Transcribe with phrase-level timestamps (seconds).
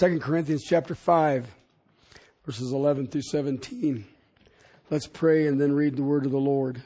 [0.00, 1.46] 2 Corinthians chapter 5,
[2.46, 4.06] verses 11 through 17.
[4.88, 6.82] Let's pray and then read the word of the Lord.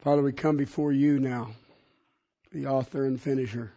[0.00, 1.50] Father, we come before you now,
[2.50, 3.70] the author and finisher,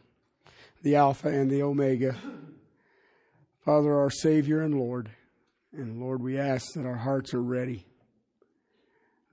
[0.81, 2.15] the Alpha and the Omega.
[3.63, 5.11] Father, our Savior and Lord.
[5.71, 7.85] And Lord, we ask that our hearts are ready,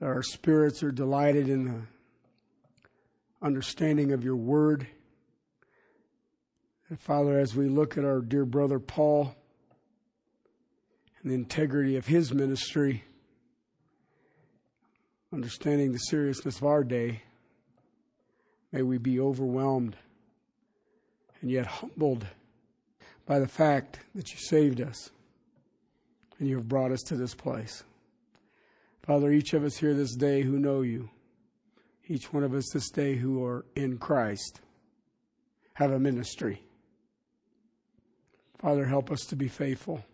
[0.01, 1.81] that our spirits are delighted in the
[3.41, 4.87] understanding of your word.
[6.89, 9.35] And Father, as we look at our dear brother Paul
[11.23, 13.05] and the integrity of his ministry,
[15.33, 17.23] understanding the seriousness of our day,
[18.73, 19.97] may we be overwhelmed
[21.43, 22.27] and yet humbled
[23.27, 25.11] by the fact that you saved us
[26.39, 27.85] and you have brought us to this place.
[29.03, 31.11] Father, each of us here this day who know you,
[32.07, 34.63] each one of us this day who are in Christ,
[35.75, 36.63] have a ministry.
[38.59, 40.05] Father, help us to be faithful.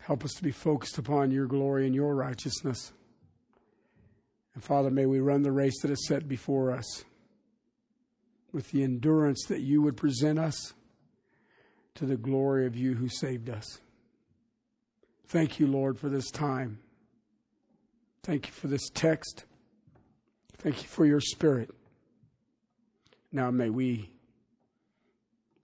[0.00, 2.92] Help us to be focused upon your glory and your righteousness.
[4.54, 7.04] And Father, may we run the race that is set before us
[8.52, 10.74] with the endurance that you would present us
[11.94, 13.80] to the glory of you who saved us.
[15.26, 16.78] Thank you, Lord, for this time.
[18.22, 19.44] Thank you for this text.
[20.58, 21.70] Thank you for your spirit.
[23.30, 24.10] Now may we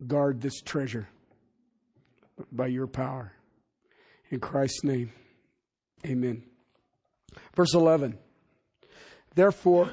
[0.06, 1.08] guard this treasure
[2.52, 3.32] by your power.
[4.30, 5.12] In Christ's name,
[6.06, 6.42] amen.
[7.54, 8.18] Verse 11.
[9.34, 9.90] Therefore,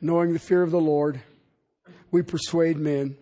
[0.00, 1.20] knowing the fear of the Lord,
[2.10, 3.16] we persuade men,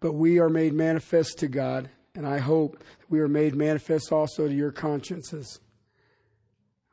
[0.00, 4.48] but we are made manifest to God, and I hope we are made manifest also
[4.48, 5.60] to your consciences.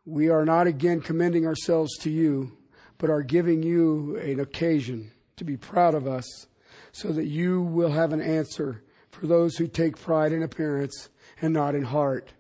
[0.06, 2.58] We are not again commending ourselves to you,
[2.98, 6.48] but are giving you an occasion to be proud of us,
[6.98, 11.10] so that you will have an answer for those who take pride in appearance
[11.42, 12.34] and not in heart.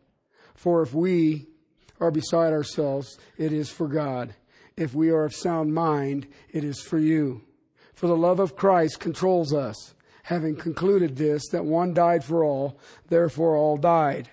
[0.54, 1.48] For if we
[2.00, 4.34] are beside ourselves, it is for God
[4.78, 7.42] if we are of sound mind, it is for you.
[7.94, 12.80] For the love of Christ controls us, having concluded this, that one died for all,
[13.10, 14.30] therefore all died.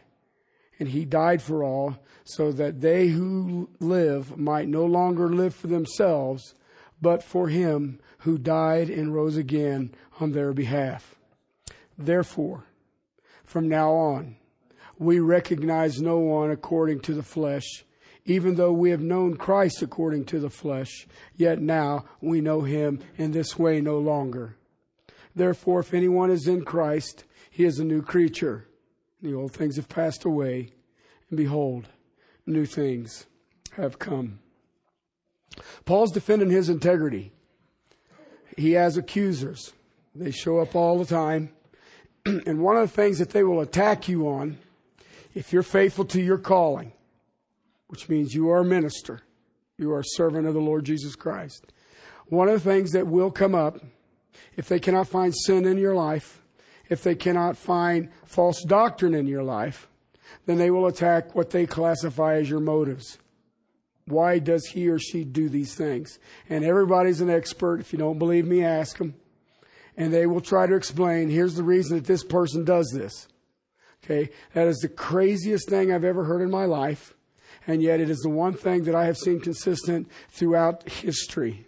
[0.79, 5.69] And he died for all, so that they who live might no longer live for
[5.69, 6.55] themselves,
[7.01, 11.15] but for him who died and rose again on their behalf.
[11.97, 12.65] Therefore,
[13.45, 14.37] from now on,
[14.99, 17.85] we recognize no one according to the flesh
[18.27, 23.01] even though we have known Christ according to the flesh, yet now we know him
[23.17, 24.57] in this way no longer.
[25.35, 28.67] Therefore, if anyone is in Christ, he is a new creature.
[29.21, 30.71] The old things have passed away,
[31.29, 31.89] and behold,
[32.47, 33.27] new things
[33.73, 34.39] have come.
[35.85, 37.33] Paul's defending his integrity.
[38.57, 39.73] He has accusers.
[40.15, 41.51] They show up all the time.
[42.27, 44.59] and one of the things that they will attack you on,
[45.35, 46.93] if you're faithful to your calling,
[47.89, 49.23] which means you are a minister.
[49.77, 51.73] You are a servant of the Lord Jesus Christ.
[52.27, 53.81] One of the things that will come up,
[54.57, 56.41] if they cannot find sin in your life,
[56.89, 59.89] if they cannot find false doctrine in your life,
[60.47, 63.19] then they will attack what they classify as your motives.
[64.07, 66.19] Why does he or she do these things?
[66.51, 67.81] And everybody's an expert.
[67.81, 69.15] If you don't believe me, ask them.
[69.97, 73.29] And they will try to explain, here's the reason that this person does this.
[74.05, 74.31] Okay.
[74.53, 77.15] That is the craziest thing I've ever heard in my life
[77.67, 81.67] and yet it is the one thing that I have seen consistent throughout history.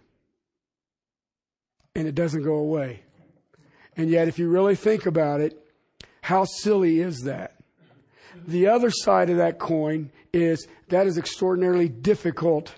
[1.94, 3.02] And it doesn't go away.
[3.96, 5.58] And yet, if you really think about it,
[6.20, 7.54] how silly is that?
[8.46, 12.74] The other side of that coin is that is extraordinarily difficult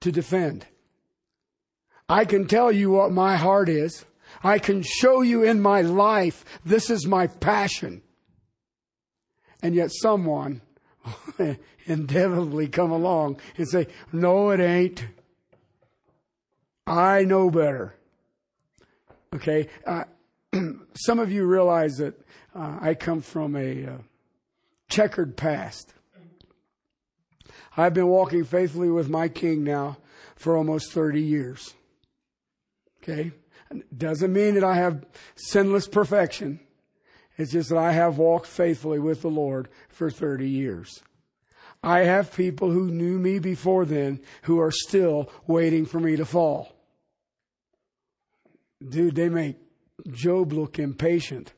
[0.00, 0.66] to defend.
[2.08, 4.04] I can tell you what my heart is.
[4.42, 8.02] I can show you in my life, this is my passion.
[9.62, 10.60] And yet someone
[11.86, 15.06] inevitably come along and say, no, it ain't.
[16.86, 17.94] I know better.
[19.34, 19.68] Okay.
[19.84, 20.04] Uh,
[20.94, 22.14] some of you realize that
[22.54, 23.98] uh, I come from a uh,
[24.88, 25.92] checkered past.
[27.76, 29.98] I've been walking faithfully with my king now
[30.34, 31.74] for almost 30 years.
[33.02, 33.32] Okay.
[33.96, 36.60] Doesn't mean that I have sinless perfection.
[37.36, 41.02] It's just that I have walked faithfully with the Lord for 30 years.
[41.82, 46.24] I have people who knew me before then who are still waiting for me to
[46.24, 46.72] fall.
[48.86, 49.56] Dude, they make
[50.10, 51.52] Job look impatient.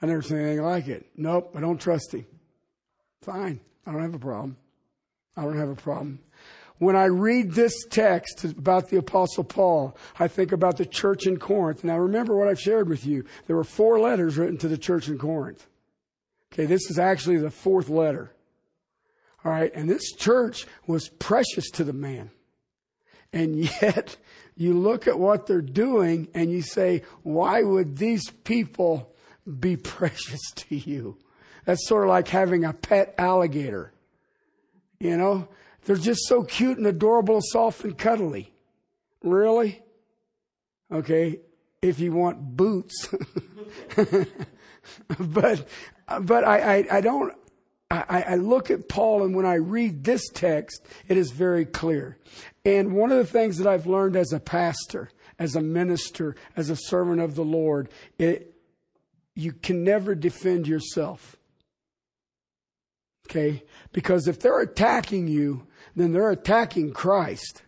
[0.00, 1.06] I never seen anything like it.
[1.16, 2.26] Nope, I don't trust him.
[3.22, 4.56] Fine, I don't have a problem.
[5.36, 6.20] I don't have a problem.
[6.78, 11.38] when I read this text about the Apostle Paul, I think about the church in
[11.38, 11.84] Corinth.
[11.84, 13.24] Now, remember what I've shared with you.
[13.46, 15.66] There were four letters written to the church in Corinth.
[16.52, 18.32] Okay, this is actually the fourth letter.
[19.44, 22.30] All right, and this church was precious to the man.
[23.32, 24.16] And yet,
[24.56, 29.14] you look at what they're doing and you say, why would these people
[29.60, 31.18] be precious to you?
[31.64, 33.92] That's sort of like having a pet alligator.
[34.98, 35.48] You know,
[35.84, 38.52] they're just so cute and adorable, soft and cuddly.
[39.22, 39.82] Really?
[40.90, 41.40] Okay,
[41.82, 43.08] if you want boots.
[45.18, 45.66] but
[46.20, 47.32] but I, I, I don't
[47.90, 52.18] I, I, look at Paul and when I read this text, it is very clear.
[52.64, 56.68] And one of the things that I've learned as a pastor, as a minister, as
[56.68, 57.88] a servant of the Lord,
[58.18, 58.54] it,
[59.36, 61.35] you can never defend yourself.
[63.26, 63.62] Okay?
[63.92, 67.62] Because if they're attacking you, then they're attacking Christ.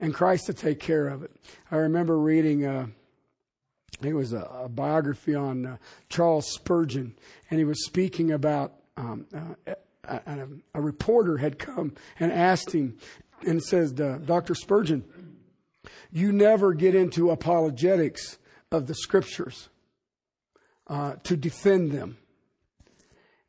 [0.00, 1.30] And Christ to take care of it.
[1.70, 2.86] I remember reading, uh,
[3.98, 5.76] I think it was a, a biography on uh,
[6.08, 7.14] Charles Spurgeon,
[7.50, 9.74] and he was speaking about um, uh,
[10.04, 12.98] a, a, reporter had come and asked him
[13.46, 14.54] and says, Dr.
[14.54, 15.04] Spurgeon,
[16.12, 18.38] you never get into apologetics
[18.70, 19.68] of the scriptures
[20.86, 22.18] uh, to defend them.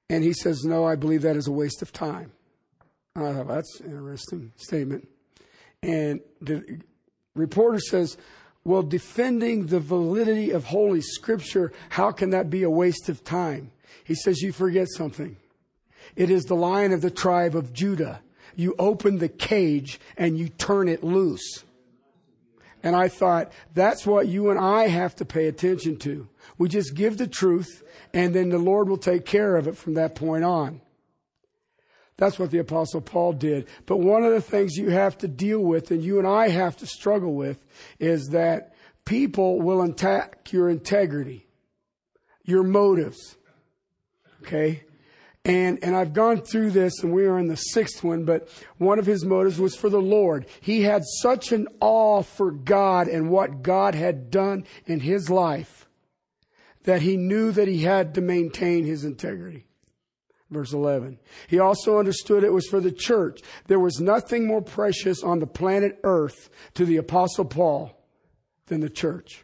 [0.10, 2.32] And he says, No, I believe that is a waste of time.
[3.16, 5.08] I thought, that's an interesting statement.
[5.82, 6.82] And the
[7.34, 8.18] reporter says,
[8.64, 13.72] Well, defending the validity of Holy Scripture, how can that be a waste of time?
[14.04, 15.38] He says, You forget something.
[16.16, 18.22] It is the lion of the tribe of Judah.
[18.56, 21.64] You open the cage and you turn it loose.
[22.84, 26.30] And I thought, that's what you and I have to pay attention to.
[26.58, 29.96] We just give the truth and then the Lord will take care of it from
[29.96, 30.82] that point on.
[32.18, 33.68] That's what the apostle Paul did.
[33.86, 36.78] But one of the things you have to deal with and you and I have
[36.78, 37.64] to struggle with
[38.00, 38.74] is that
[39.04, 41.46] people will attack your integrity,
[42.46, 43.38] your motives.
[44.44, 44.84] Okay?
[45.44, 48.48] And, and I've gone through this and we are in the sixth one, but
[48.78, 50.46] one of his motives was for the Lord.
[50.62, 55.85] He had such an awe for God and what God had done in his life
[56.86, 59.68] that he knew that he had to maintain his integrity.
[60.50, 61.20] Verse 11.
[61.48, 63.42] He also understood it was for the church.
[63.68, 68.00] There was nothing more precious on the planet earth to the apostle Paul
[68.68, 69.44] than the church.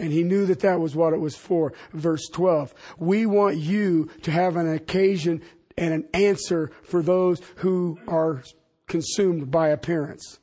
[0.00, 1.74] And he knew that that was what it was for.
[1.92, 2.74] Verse 12.
[2.98, 5.42] We want you to have an occasion
[5.76, 8.42] and an answer for those who are
[8.88, 10.40] consumed by appearance.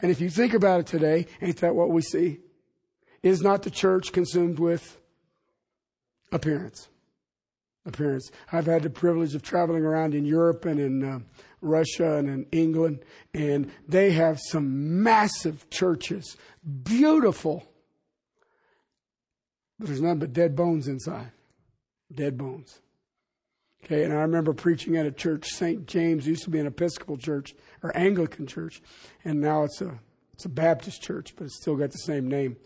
[0.00, 2.38] And if you think about it today, ain't that what we see?
[3.24, 5.00] Is not the church consumed with
[6.30, 6.88] appearance?
[7.84, 8.30] Appearance.
[8.52, 11.18] I've had the privilege of traveling around in Europe and in uh,
[11.60, 13.00] Russia and in England,
[13.34, 16.36] and they have some massive churches,
[16.84, 17.66] beautiful
[19.78, 21.32] but there's nothing but dead bones inside.
[22.12, 22.80] Dead bones.
[23.84, 25.86] Okay, and I remember preaching at a church, St.
[25.86, 28.80] James, used to be an Episcopal church or Anglican church,
[29.24, 29.98] and now it's a
[30.32, 32.56] it's a Baptist church, but it's still got the same name.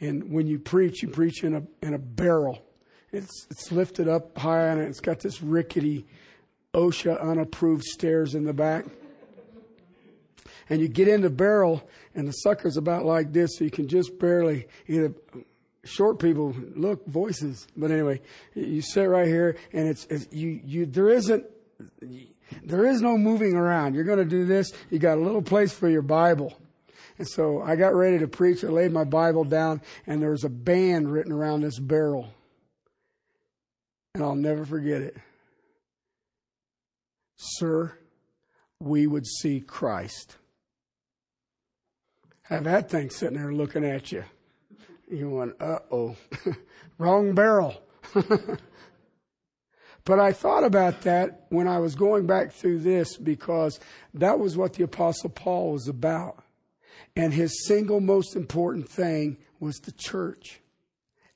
[0.00, 2.62] And when you preach, you preach in a in a barrel.
[3.12, 4.88] It's it's lifted up high on it.
[4.88, 6.06] It's got this rickety
[6.74, 8.84] OSHA unapproved stairs in the back.
[10.68, 13.86] And you get in the barrel, and the sucker's about like this, so you can
[13.86, 15.14] just barely either
[15.86, 18.20] short people look voices but anyway
[18.54, 21.44] you sit right here and it's, it's you you there isn't
[22.64, 25.72] there is no moving around you're going to do this you got a little place
[25.72, 26.58] for your bible
[27.18, 28.64] and so i got ready to preach.
[28.64, 32.32] I laid my bible down and there was a band written around this barrel.
[34.14, 35.16] And i'll never forget it.
[37.36, 37.98] Sir
[38.80, 40.36] we would see christ.
[42.42, 44.24] Have that thing sitting there looking at you.
[45.10, 46.16] You went, uh oh,
[46.98, 47.82] wrong barrel.
[50.04, 53.80] but I thought about that when I was going back through this because
[54.14, 56.42] that was what the Apostle Paul was about.
[57.14, 60.60] And his single most important thing was the church.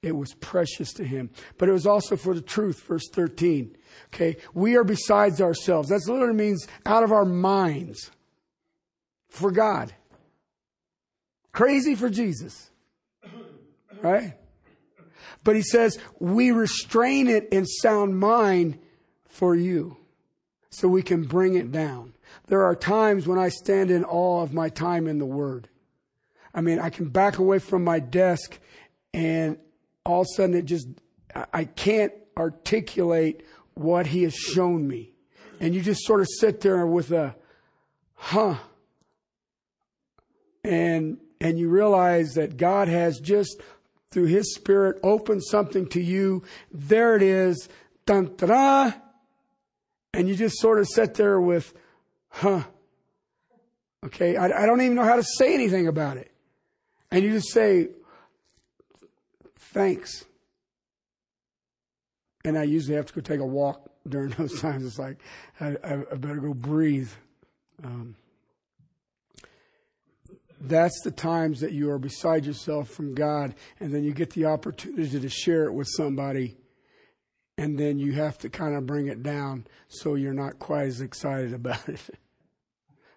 [0.03, 1.31] It was precious to him.
[1.59, 3.77] But it was also for the truth, verse 13.
[4.15, 5.89] Okay, we are besides ourselves.
[5.89, 8.11] That literally means out of our minds
[9.29, 9.93] for God.
[11.53, 12.71] Crazy for Jesus
[14.03, 14.35] right?
[15.45, 18.79] But he says, we restrain it in sound mind
[19.27, 19.97] for you
[20.71, 22.15] so we can bring it down.
[22.51, 25.69] There are times when I stand in awe of my time in the Word.
[26.53, 28.59] I mean, I can back away from my desk
[29.15, 29.57] and
[30.05, 30.89] all of a sudden it just,
[31.53, 35.13] I can't articulate what He has shown me.
[35.61, 37.37] And you just sort of sit there with a,
[38.15, 38.57] huh.
[40.65, 43.61] And, and you realize that God has just
[44.11, 46.43] through His Spirit opened something to you.
[46.73, 47.69] There it is.
[48.07, 48.91] Dun, da,
[50.13, 51.73] and you just sort of sit there with,
[52.31, 52.63] huh.
[54.07, 56.31] Okay, I, I don't even know how to say anything about it.
[57.11, 57.89] And you just say,
[59.57, 60.25] thanks.
[62.45, 64.87] And I usually have to go take a walk during those times.
[64.87, 65.19] It's like,
[65.61, 67.11] I, I better go breathe.
[67.85, 68.17] Um,
[70.61, 74.45] that's the times that you are beside yourself from God, and then you get the
[74.45, 76.57] opportunity to share it with somebody,
[77.61, 81.03] and then you have to kind of bring it down so you're not quite as
[81.03, 82.01] excited about it.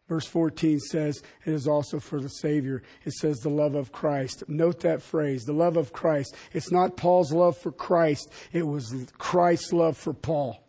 [0.10, 2.84] Verse 14 says, It is also for the Savior.
[3.06, 4.44] It says, the love of Christ.
[4.50, 6.36] Note that phrase, the love of Christ.
[6.52, 10.62] It's not Paul's love for Christ, it was Christ's love for Paul.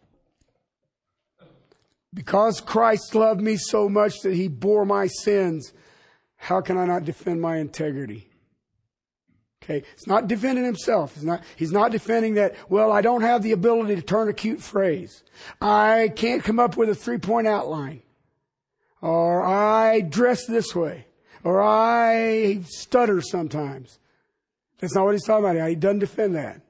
[2.14, 5.72] Because Christ loved me so much that he bore my sins,
[6.36, 8.28] how can I not defend my integrity?
[9.64, 11.14] Okay, it's not defending himself.
[11.14, 14.34] He's not, he's not defending that, well, I don't have the ability to turn a
[14.34, 15.24] cute phrase.
[15.58, 18.02] I can't come up with a three point outline.
[19.00, 21.06] Or I dress this way.
[21.44, 23.98] Or I stutter sometimes.
[24.80, 25.68] That's not what he's talking about.
[25.68, 26.60] He doesn't defend that.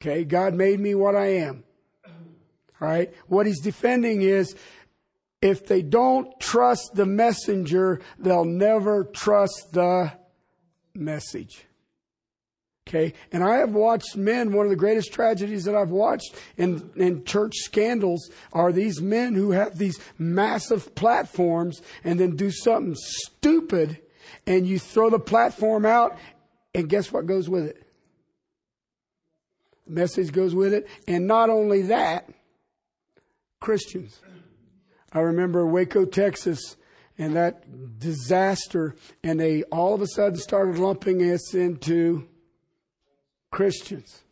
[0.00, 1.64] Okay, God made me what I am.
[2.06, 3.12] All right?
[3.26, 4.54] What he's defending is
[5.42, 10.12] if they don't trust the messenger, they'll never trust the
[10.94, 11.66] message.
[12.88, 13.14] Okay.
[13.30, 17.24] And I have watched men, one of the greatest tragedies that I've watched in, in
[17.24, 24.00] church scandals are these men who have these massive platforms and then do something stupid
[24.46, 26.18] and you throw the platform out
[26.74, 27.86] and guess what goes with it?
[29.86, 30.88] The message goes with it.
[31.06, 32.28] And not only that,
[33.60, 34.20] Christians.
[35.12, 36.76] I remember Waco, Texas,
[37.18, 42.26] and that disaster, and they all of a sudden started lumping us into
[43.50, 44.22] Christians.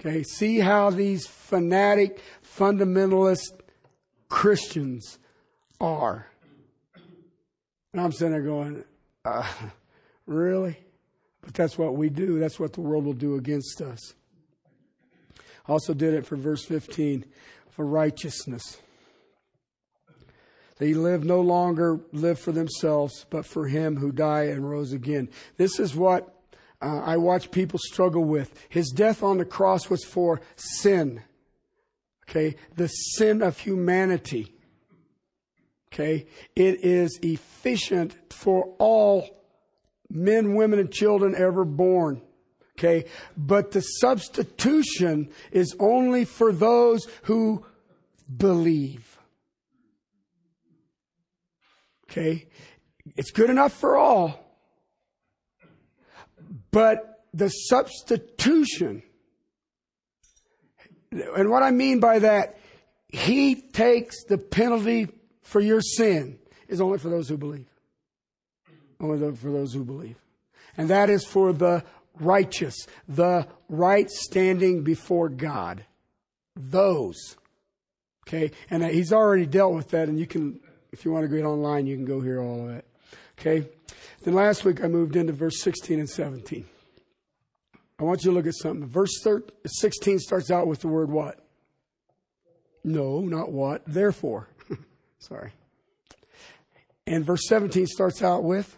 [0.00, 3.60] Okay, see how these fanatic, fundamentalist
[4.28, 5.18] Christians
[5.80, 6.26] are.
[7.92, 8.84] And I'm sitting there going,
[9.24, 9.48] uh,
[10.26, 10.78] really?
[11.42, 12.38] But that's what we do.
[12.38, 14.14] That's what the world will do against us.
[15.68, 17.24] Also did it for verse 15
[17.70, 18.78] for righteousness.
[20.78, 25.28] They live no longer live for themselves, but for him who died and rose again.
[25.56, 26.41] This is what
[26.82, 28.52] uh, I watch people struggle with.
[28.68, 31.22] His death on the cross was for sin.
[32.28, 34.54] Okay, the sin of humanity.
[35.92, 39.44] Okay, it is efficient for all
[40.08, 42.22] men, women, and children ever born.
[42.78, 43.04] Okay,
[43.36, 47.64] but the substitution is only for those who
[48.34, 49.18] believe.
[52.10, 52.48] Okay,
[53.16, 54.41] it's good enough for all.
[56.72, 59.02] But the substitution,
[61.12, 62.58] and what I mean by that,
[63.08, 65.08] he takes the penalty
[65.42, 66.38] for your sin
[66.68, 67.66] is only for those who believe.
[68.98, 70.16] Only for those who believe.
[70.76, 71.84] And that is for the
[72.18, 75.84] righteous, the right standing before God.
[76.56, 77.36] Those.
[78.26, 78.52] Okay?
[78.70, 80.60] And uh, he's already dealt with that, and you can,
[80.92, 82.86] if you want to go online, you can go hear all of it.
[83.38, 83.68] Okay?
[84.22, 86.64] Then last week I moved into verse 16 and 17.
[87.98, 88.86] I want you to look at something.
[88.86, 89.24] Verse
[89.66, 91.38] 16 starts out with the word what?
[92.84, 93.82] No, not what.
[93.86, 94.48] Therefore.
[95.18, 95.52] Sorry.
[97.06, 98.76] And verse 17 starts out with?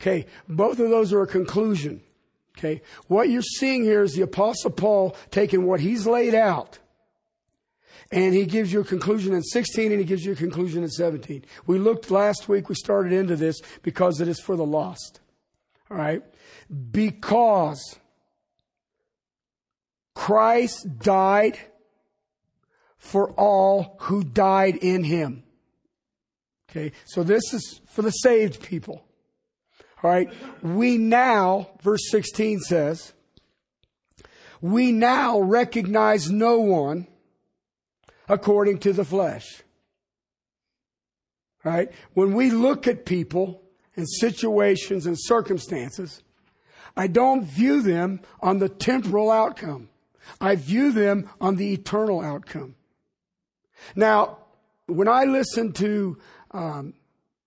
[0.00, 2.02] Okay, both of those are a conclusion.
[2.56, 6.78] Okay, what you're seeing here is the Apostle Paul taking what he's laid out
[8.12, 10.88] and he gives you a conclusion in 16 and he gives you a conclusion in
[10.88, 11.44] 17.
[11.66, 15.20] We looked last week, we started into this because it is for the lost.
[15.90, 16.22] All right?
[16.90, 17.98] Because
[20.14, 21.58] Christ died
[22.96, 25.44] for all who died in him.
[26.70, 29.04] Okay, so this is for the saved people.
[30.02, 30.32] All right,
[30.62, 33.12] we now, verse 16 says,
[34.60, 37.06] we now recognize no one
[38.28, 39.62] according to the flesh.
[41.64, 41.90] Right?
[42.14, 43.62] When we look at people
[43.96, 46.22] and situations and circumstances,
[46.96, 49.88] I don't view them on the temporal outcome.
[50.40, 52.76] I view them on the eternal outcome.
[53.94, 54.38] Now,
[54.86, 56.18] when I listen to
[56.52, 56.94] um,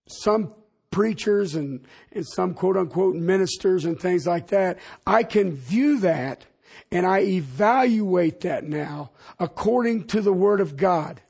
[0.08, 0.54] some
[0.92, 6.46] preachers and, and some quote unquote ministers and things like that, I can view that
[6.92, 11.22] and I evaluate that now according to the Word of God.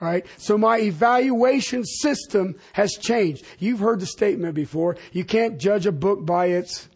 [0.00, 0.26] All right.
[0.36, 3.44] So my evaluation system has changed.
[3.60, 4.96] You've heard the statement before.
[5.12, 6.88] You can't judge a book by its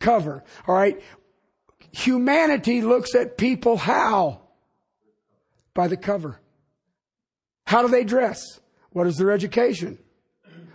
[0.00, 0.42] cover.
[0.66, 1.00] All right.
[1.92, 4.40] Humanity looks at people how?
[5.74, 6.40] By the cover.
[7.66, 8.42] How do they dress?
[8.90, 9.98] What is their education?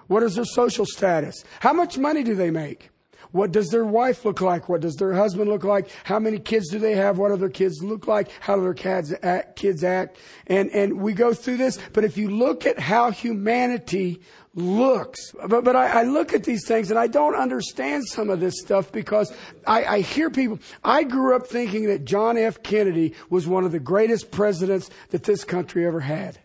[0.08, 1.44] What is their social status?
[1.60, 2.90] How much money do they make?
[3.32, 4.70] What does their wife look like?
[4.70, 5.90] What does their husband look like?
[6.04, 7.18] How many kids do they have?
[7.18, 8.30] What do their kids look like?
[8.40, 9.56] How do their kids act?
[9.56, 10.18] Kids act?
[10.48, 14.22] And, and we go through this, but if you look at how humanity
[14.56, 18.40] looks, but, but I, I look at these things and I don't understand some of
[18.40, 19.32] this stuff because
[19.68, 22.64] I, I hear people, I grew up thinking that John F.
[22.64, 26.40] Kennedy was one of the greatest presidents that this country ever had.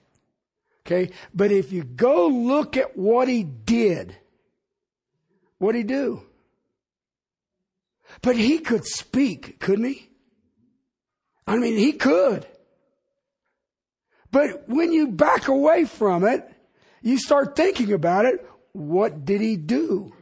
[0.86, 1.12] Okay.
[1.32, 4.14] But if you go look at what he did,
[5.56, 6.22] what'd he do?
[8.24, 10.08] But he could speak, couldn't he?
[11.46, 12.46] I mean, he could.
[14.30, 16.50] But when you back away from it,
[17.02, 18.44] you start thinking about it.
[18.72, 20.14] What did he do?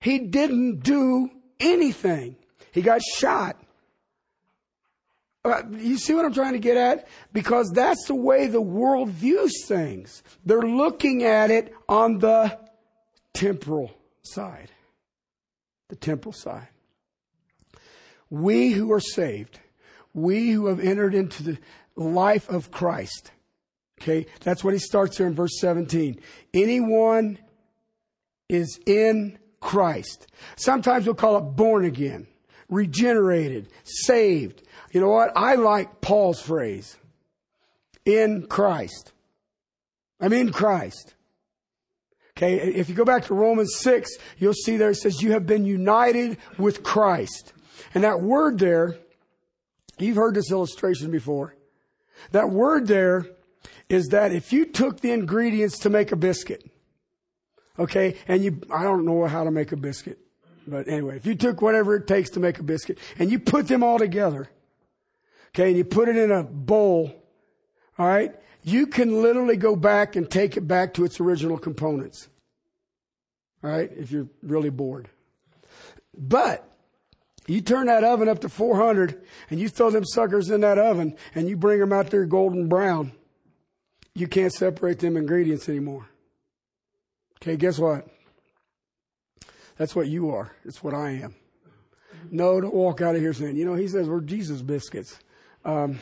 [0.00, 2.36] He didn't do anything.
[2.72, 3.56] He got shot.
[5.46, 7.08] Uh, you see what I'm trying to get at?
[7.32, 10.22] Because that's the way the world views things.
[10.44, 12.58] They're looking at it on the
[13.32, 13.90] temporal
[14.22, 14.68] side
[15.88, 16.68] the temple side.
[18.30, 19.60] We who are saved,
[20.12, 21.58] we who have entered into the
[21.96, 23.30] life of Christ,
[24.00, 26.20] okay, that's what he starts here in verse 17.
[26.52, 27.38] Anyone
[28.48, 30.26] is in Christ.
[30.56, 32.26] Sometimes we'll call it born again,
[32.68, 34.62] regenerated, saved.
[34.92, 35.32] You know what?
[35.36, 36.96] I like Paul's phrase
[38.04, 39.12] in Christ.
[40.20, 41.14] I'm in Christ.
[42.36, 45.46] Okay, if you go back to Romans 6, you'll see there it says, You have
[45.46, 47.52] been united with Christ.
[47.94, 48.96] And that word there,
[49.98, 51.54] you've heard this illustration before.
[52.32, 53.26] That word there
[53.88, 56.68] is that if you took the ingredients to make a biscuit,
[57.78, 60.18] okay, and you, I don't know how to make a biscuit,
[60.66, 63.68] but anyway, if you took whatever it takes to make a biscuit and you put
[63.68, 64.48] them all together,
[65.50, 67.23] okay, and you put it in a bowl,
[67.98, 72.28] all right, you can literally go back and take it back to its original components.
[73.62, 75.08] All right, if you're really bored.
[76.16, 76.68] But
[77.46, 81.16] you turn that oven up to 400 and you throw them suckers in that oven
[81.34, 83.12] and you bring them out there golden brown.
[84.14, 86.08] You can't separate them ingredients anymore.
[87.42, 88.06] Okay, guess what?
[89.76, 90.52] That's what you are.
[90.64, 91.34] It's what I am.
[92.30, 95.18] No, don't walk out of here saying, you know, he says we're Jesus biscuits.
[95.64, 95.98] Um,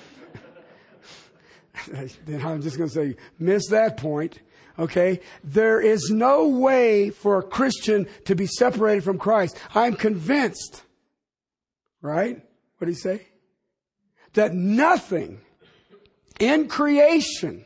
[2.26, 4.40] then I'm just going to say, miss that point.
[4.78, 5.20] Okay?
[5.44, 9.58] There is no way for a Christian to be separated from Christ.
[9.74, 10.82] I'm convinced.
[12.00, 12.36] Right?
[12.78, 13.26] What did he say?
[14.34, 15.40] That nothing
[16.40, 17.64] in creation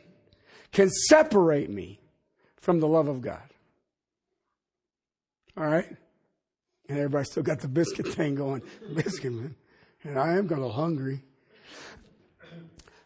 [0.71, 1.99] can separate me
[2.57, 3.41] from the love of God.
[5.57, 5.87] All right?
[6.89, 8.61] And everybody still got the biscuit thing going.
[8.93, 9.55] Biscuit, man.
[10.03, 11.23] And I am a little hungry.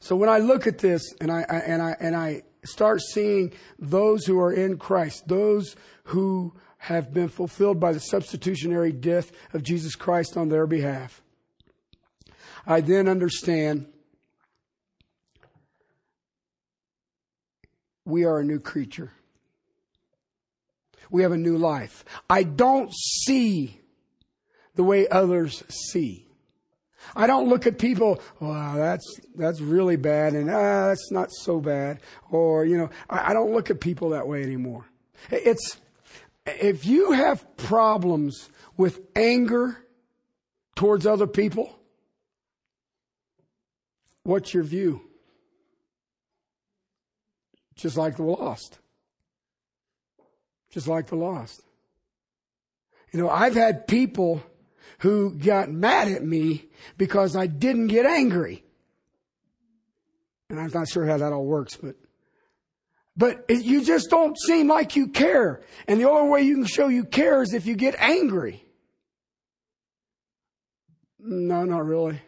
[0.02, 3.54] So when I look at this and I, I, and I and I start seeing
[3.78, 9.62] those who are in Christ, those who have been fulfilled by the substitutionary death of
[9.62, 11.22] Jesus Christ on their behalf,
[12.66, 13.86] I then understand
[18.04, 19.12] we are a new creature.
[21.12, 22.04] We have a new life.
[22.28, 23.80] I don't see
[24.74, 26.31] the way others see.
[27.16, 31.60] I don't look at people, wow, that's, that's really bad and ah, that's not so
[31.60, 32.00] bad.
[32.30, 34.86] Or, you know, I, I don't look at people that way anymore.
[35.30, 35.78] It's,
[36.46, 39.78] if you have problems with anger
[40.76, 41.78] towards other people,
[44.24, 45.02] what's your view?
[47.76, 48.80] Just like the lost.
[50.72, 51.62] Just like the lost.
[53.12, 54.42] You know, I've had people
[55.02, 58.64] who got mad at me because I didn't get angry.
[60.48, 61.96] And I'm not sure how that all works, but,
[63.18, 65.62] but it, you just don't seem like you care.
[65.88, 68.64] And the only way you can show you care is if you get angry.
[71.18, 72.22] No, not really.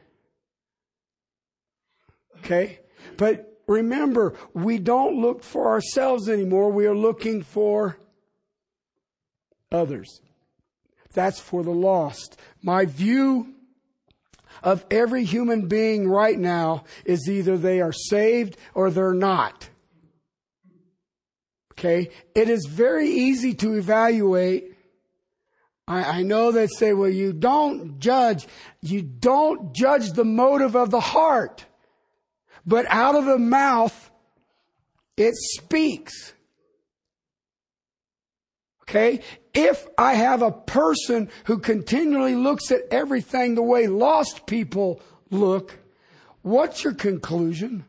[2.40, 2.80] Okay?
[3.18, 6.72] But remember, we don't look for ourselves anymore.
[6.72, 8.00] We are looking for
[9.72, 10.23] others.
[11.14, 12.40] That's for the lost.
[12.62, 13.54] My view
[14.62, 19.70] of every human being right now is either they are saved or they're not.
[21.74, 22.10] Okay?
[22.34, 24.78] It is very easy to evaluate.
[25.88, 28.48] I, I know they say, well, you don't judge.
[28.82, 31.66] You don't judge the motive of the heart.
[32.66, 34.12] But out of the mouth
[35.18, 36.34] It speaks.
[38.94, 39.22] Okay?
[39.56, 45.02] If I have a person who continually looks at everything the way lost people
[45.32, 45.80] look,
[46.44, 47.86] what's your conclusion?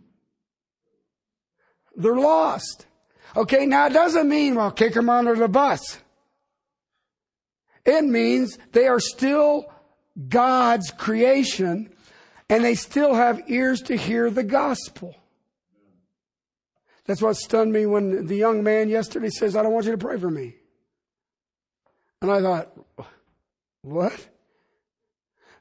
[1.95, 2.87] They're lost.
[3.37, 5.99] Okay, now it doesn't mean, well, kick them under the bus.
[7.85, 9.67] It means they are still
[10.29, 11.93] God's creation
[12.49, 15.14] and they still have ears to hear the gospel.
[17.05, 19.99] That's what stunned me when the young man yesterday says, I don't want you to
[19.99, 20.55] pray for me.
[22.25, 22.73] And I thought,
[23.83, 24.29] what?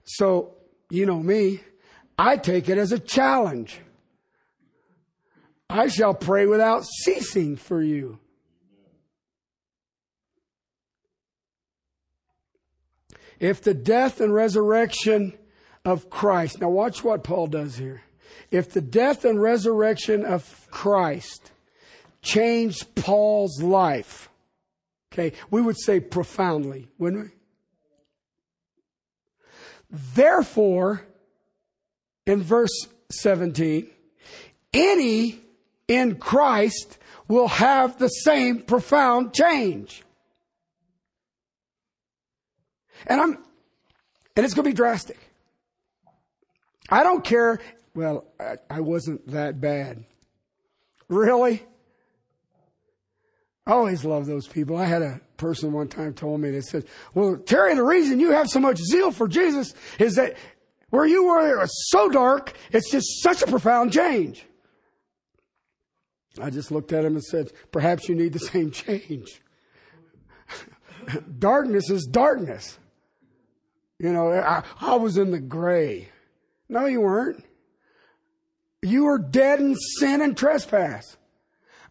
[0.06, 0.56] So,
[0.90, 1.60] you know me,
[2.18, 3.82] I take it as a challenge.
[5.70, 8.18] I shall pray without ceasing for you.
[13.42, 15.38] If the death and resurrection
[15.84, 18.04] of Christ, now watch what Paul does here.
[18.52, 21.52] If the death and resurrection of Christ
[22.22, 24.30] changed Paul's life,
[25.14, 27.30] okay, we would say profoundly, wouldn't we?
[29.90, 31.06] Therefore,
[32.26, 33.88] in verse 17,
[34.74, 35.40] any
[35.88, 36.98] in Christ
[37.28, 40.04] will have the same profound change.
[43.06, 43.38] And I'm,
[44.36, 45.20] and it's going to be drastic.
[46.90, 47.60] I don't care.
[47.94, 50.06] Well, I, I wasn't that bad.
[51.08, 51.64] Really?
[53.66, 54.78] I always love those people.
[54.78, 58.32] I had a person one time told me that said, well, Terry, the reason you
[58.32, 60.36] have so much zeal for Jesus is that
[60.90, 64.46] where you were, it was so dark, it's just such a profound change.
[66.42, 69.42] I just looked at him and said, perhaps you need the same change.
[71.40, 72.78] darkness is darkness.
[73.98, 76.10] You know, I, I was in the gray.
[76.68, 77.44] No, you weren't.
[78.82, 81.16] You were dead in sin and trespass.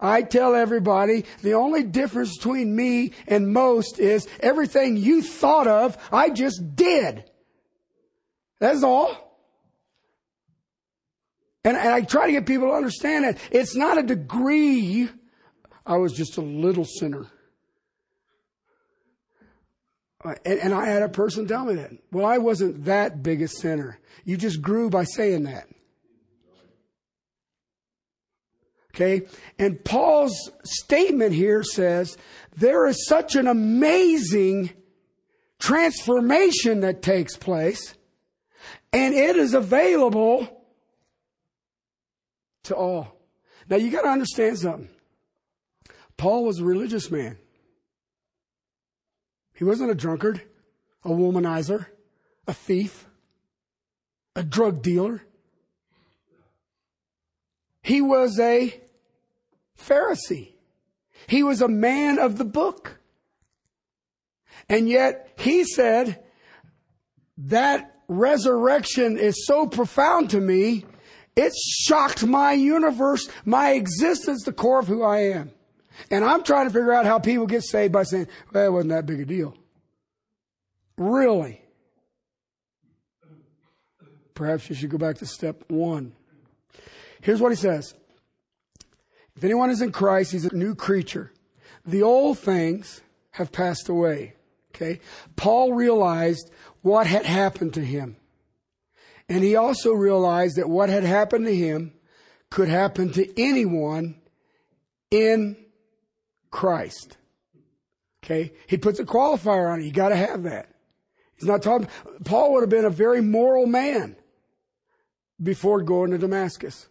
[0.03, 5.97] I tell everybody the only difference between me and most is everything you thought of,
[6.12, 7.25] I just did.
[8.59, 9.17] That's all.
[11.65, 15.09] And, and I try to get people to understand that it's not a degree.
[15.87, 17.27] I was just a little sinner.
[20.25, 21.93] And, and I had a person tell me that.
[22.11, 23.99] Well, I wasn't that big a sinner.
[24.25, 25.69] You just grew by saying that.
[28.94, 29.26] Okay?
[29.59, 32.16] And Paul's statement here says
[32.57, 34.70] there is such an amazing
[35.59, 37.94] transformation that takes place,
[38.92, 40.64] and it is available
[42.64, 43.16] to all.
[43.68, 44.88] Now you got to understand something.
[46.16, 47.38] Paul was a religious man.
[49.55, 50.42] He wasn't a drunkard,
[51.05, 51.87] a womanizer,
[52.46, 53.07] a thief,
[54.35, 55.22] a drug dealer.
[57.83, 58.82] He was a
[59.79, 60.53] Pharisee.
[61.27, 63.01] He was a man of the book.
[64.69, 66.23] And yet he said,
[67.39, 70.85] that resurrection is so profound to me,
[71.35, 75.51] it shocked my universe, my existence, the core of who I am.
[76.11, 78.91] And I'm trying to figure out how people get saved by saying, well, it wasn't
[78.91, 79.57] that big a deal.
[80.97, 81.63] Really?
[84.35, 86.13] Perhaps you should go back to step one.
[87.21, 87.95] Here's what he says.
[89.37, 91.33] If anyone is in Christ, he's a new creature.
[91.87, 93.01] The old things
[93.33, 94.35] have passed away.
[94.75, 95.01] Okay.
[95.37, 96.51] Paul realized
[96.83, 98.16] what had happened to him.
[99.29, 101.92] And he also realized that what had happened to him
[102.51, 104.16] could happen to anyone
[105.11, 105.57] in
[106.51, 107.16] Christ.
[108.25, 108.53] Okay?
[108.66, 109.85] He puts a qualifier on it.
[109.85, 110.68] You gotta have that.
[111.35, 111.88] He's not talking,
[112.25, 114.16] Paul would have been a very moral man
[115.42, 116.88] before going to Damascus.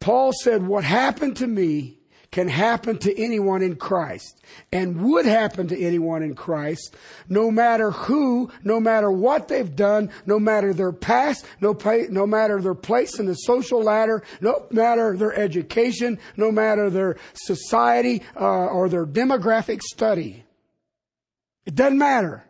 [0.00, 1.98] Paul said, what happened to me
[2.30, 6.94] can happen to anyone in Christ and would happen to anyone in Christ,
[7.28, 11.76] no matter who, no matter what they've done, no matter their past, no,
[12.10, 17.16] no matter their place in the social ladder, no matter their education, no matter their
[17.32, 20.44] society uh, or their demographic study.
[21.64, 22.44] It doesn't matter.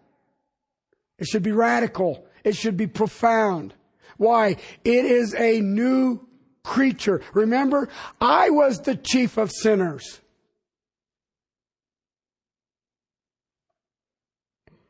[1.18, 2.26] It should be radical.
[2.44, 3.74] It should be profound.
[4.16, 4.56] Why?
[4.84, 6.27] It is a new
[6.68, 7.22] creature.
[7.32, 7.88] Remember,
[8.20, 10.20] I was the chief of sinners.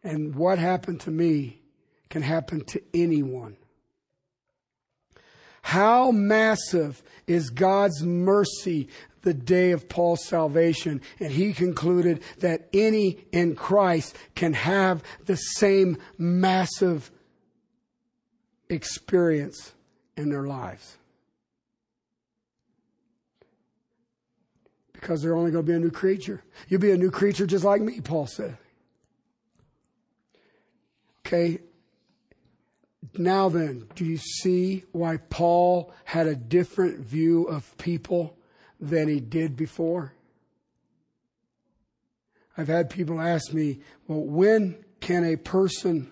[0.03, 1.61] And what happened to me
[2.11, 3.57] can happen to anyone.
[5.63, 8.89] How massive is God's mercy
[9.23, 11.01] the day of Paul's salvation?
[11.21, 17.11] And he concluded that any in Christ can have the same massive
[18.69, 19.75] experience
[20.17, 20.98] in their lives.
[25.09, 26.43] Because they're only going to be a new creature.
[26.69, 28.59] You'll be a new creature just like me, Paul said.
[31.27, 31.61] Okay.
[33.17, 38.37] Now then, do you see why Paul had a different view of people
[38.79, 40.13] than he did before?
[42.59, 46.11] I've had people ask me, well, when can a person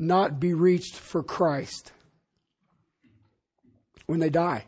[0.00, 1.92] not be reached for Christ?
[4.06, 4.64] When they die.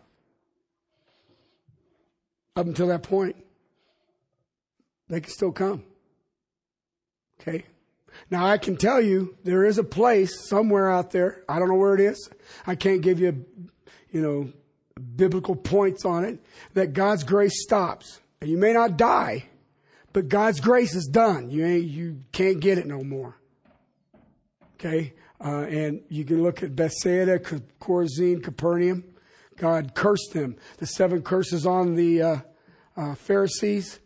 [2.57, 3.37] Up until that point,
[5.09, 5.83] they can still come.
[7.41, 7.65] Okay?
[8.31, 11.43] Now I can tell you there is a place somewhere out there.
[11.49, 12.31] I don't know where it is.
[12.67, 13.45] I can't give you,
[14.11, 14.53] you know,
[15.17, 16.39] biblical points on it
[16.75, 18.21] that God's grace stops.
[18.41, 19.47] And you may not die,
[20.13, 21.51] but God's grace is done.
[21.51, 23.37] You ain't, you can't get it no more.
[24.75, 25.15] Okay?
[25.45, 27.39] Uh, and you can look at Bethsaida,
[27.81, 29.05] Chorazin, Capernaum.
[29.57, 30.57] God cursed them.
[30.79, 32.37] The seven curses on the uh,
[32.97, 34.01] uh, Pharisees.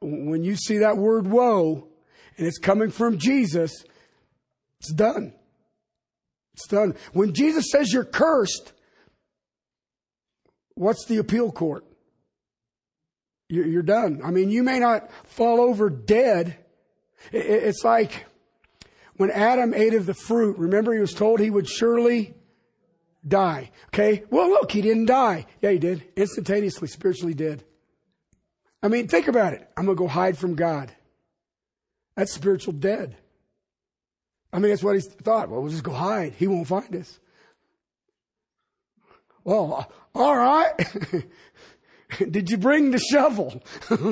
[0.00, 1.88] When you see that word woe,
[2.36, 3.72] and it's coming from Jesus,
[4.80, 5.32] it's done.
[6.54, 6.94] It's done.
[7.12, 8.72] When Jesus says you're cursed,
[10.74, 11.84] what's the appeal court?
[13.48, 14.22] You're done.
[14.24, 16.56] I mean, you may not fall over dead.
[17.32, 18.24] It's like
[19.16, 22.34] when Adam ate of the fruit, remember he was told he would surely
[23.26, 23.70] die.
[23.88, 24.24] Okay?
[24.30, 25.46] Well, look, he didn't die.
[25.60, 26.04] Yeah, he did.
[26.16, 27.64] Instantaneously, spiritually dead.
[28.82, 29.68] I mean, think about it.
[29.76, 30.92] I'm going to go hide from God.
[32.16, 33.16] That's spiritual dead.
[34.52, 35.48] I mean, that's what he thought.
[35.48, 36.34] Well, we'll just go hide.
[36.34, 37.18] He won't find us.
[39.44, 39.84] Well, uh,
[40.18, 40.72] all right.
[42.30, 43.62] Did you bring the shovel?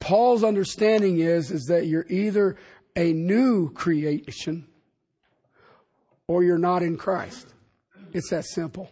[0.00, 2.56] Paul's understanding is, is that you're either
[2.96, 4.66] a new creation
[6.28, 7.52] or you're not in Christ.
[8.12, 8.90] It's that simple.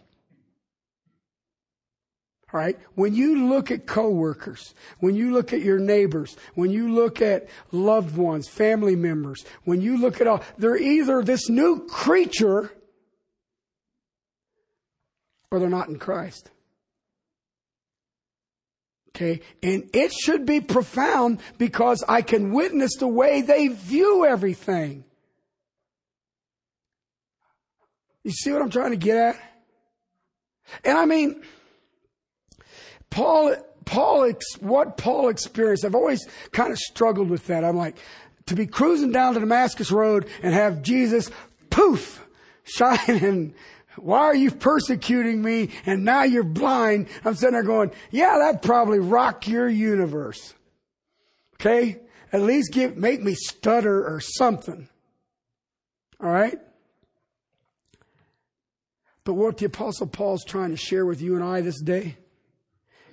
[2.53, 2.77] All right.
[2.93, 7.47] When you look at coworkers, when you look at your neighbors, when you look at
[7.71, 12.71] loved ones, family members, when you look at all, they're either this new creature
[15.49, 16.51] or they're not in Christ.
[19.15, 19.41] Okay.
[19.63, 25.05] And it should be profound because I can witness the way they view everything.
[28.23, 29.35] You see what I'm trying to get at?
[30.83, 31.43] And I mean,
[33.09, 33.55] Paul,
[33.85, 37.63] Paul, what Paul experienced, I've always kind of struggled with that.
[37.63, 37.97] I'm like,
[38.47, 41.29] to be cruising down the Damascus Road and have Jesus,
[41.69, 42.25] poof,
[42.63, 43.53] shining.
[43.97, 45.69] Why are you persecuting me?
[45.85, 47.07] And now you're blind.
[47.23, 50.53] I'm sitting there going, yeah, that probably rock your universe.
[51.55, 51.99] Okay?
[52.31, 54.89] At least give, make me stutter or something.
[56.19, 56.57] All right?
[59.23, 62.17] But what the apostle Paul's trying to share with you and I this day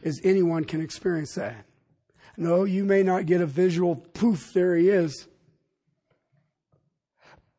[0.02, 1.66] is anyone can experience that.
[2.36, 5.28] No, you may not get a visual poof, there he is.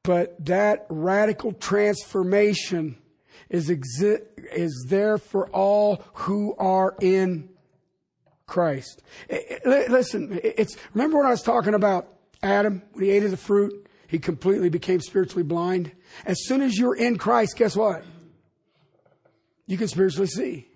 [0.03, 2.97] But that radical transformation
[3.49, 7.49] is, exi- is there for all who are in
[8.47, 9.03] Christ.
[9.29, 12.07] Eh, eh, it, it, listen, it's, remember when I was talking about
[12.41, 15.91] Adam, when he ate of the fruit, he completely became spiritually blind?
[16.25, 18.03] As soon as you're in Christ, guess what?
[19.67, 20.67] You can spiritually see.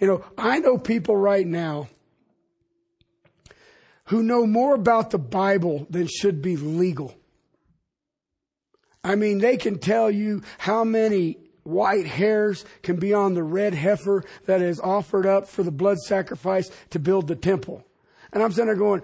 [0.00, 1.88] You know, I know people right now
[4.04, 7.14] who know more about the Bible than should be legal.
[9.02, 13.74] I mean, they can tell you how many white hairs can be on the red
[13.74, 17.84] heifer that is offered up for the blood sacrifice to build the temple.
[18.32, 19.02] And I'm sitting there going,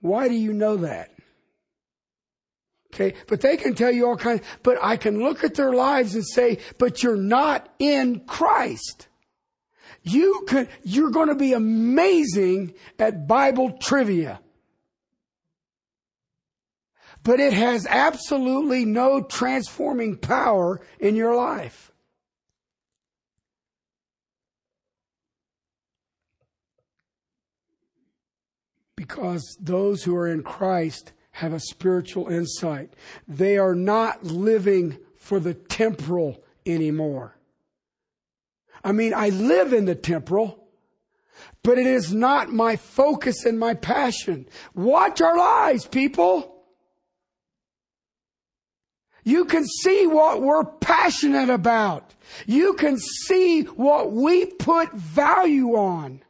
[0.00, 1.10] why do you know that?
[2.94, 3.14] Okay.
[3.26, 6.26] But they can tell you all kinds, but I can look at their lives and
[6.26, 9.08] say, but you're not in Christ.
[10.02, 14.40] You could, you're going to be amazing at Bible trivia.
[17.22, 21.92] But it has absolutely no transforming power in your life.
[28.96, 32.92] Because those who are in Christ have a spiritual insight.
[33.28, 37.36] They are not living for the temporal anymore.
[38.82, 40.66] I mean, I live in the temporal,
[41.62, 44.48] but it is not my focus and my passion.
[44.74, 46.56] Watch our lives, people.
[49.22, 52.14] You can see what we're passionate about.
[52.46, 56.20] You can see what we put value on.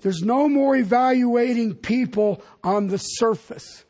[0.00, 3.84] There's no more evaluating people on the surface.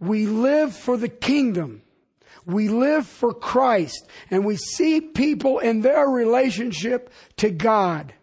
[0.00, 1.82] we live for the kingdom.
[2.46, 8.14] We live for Christ and we see people in their relationship to God.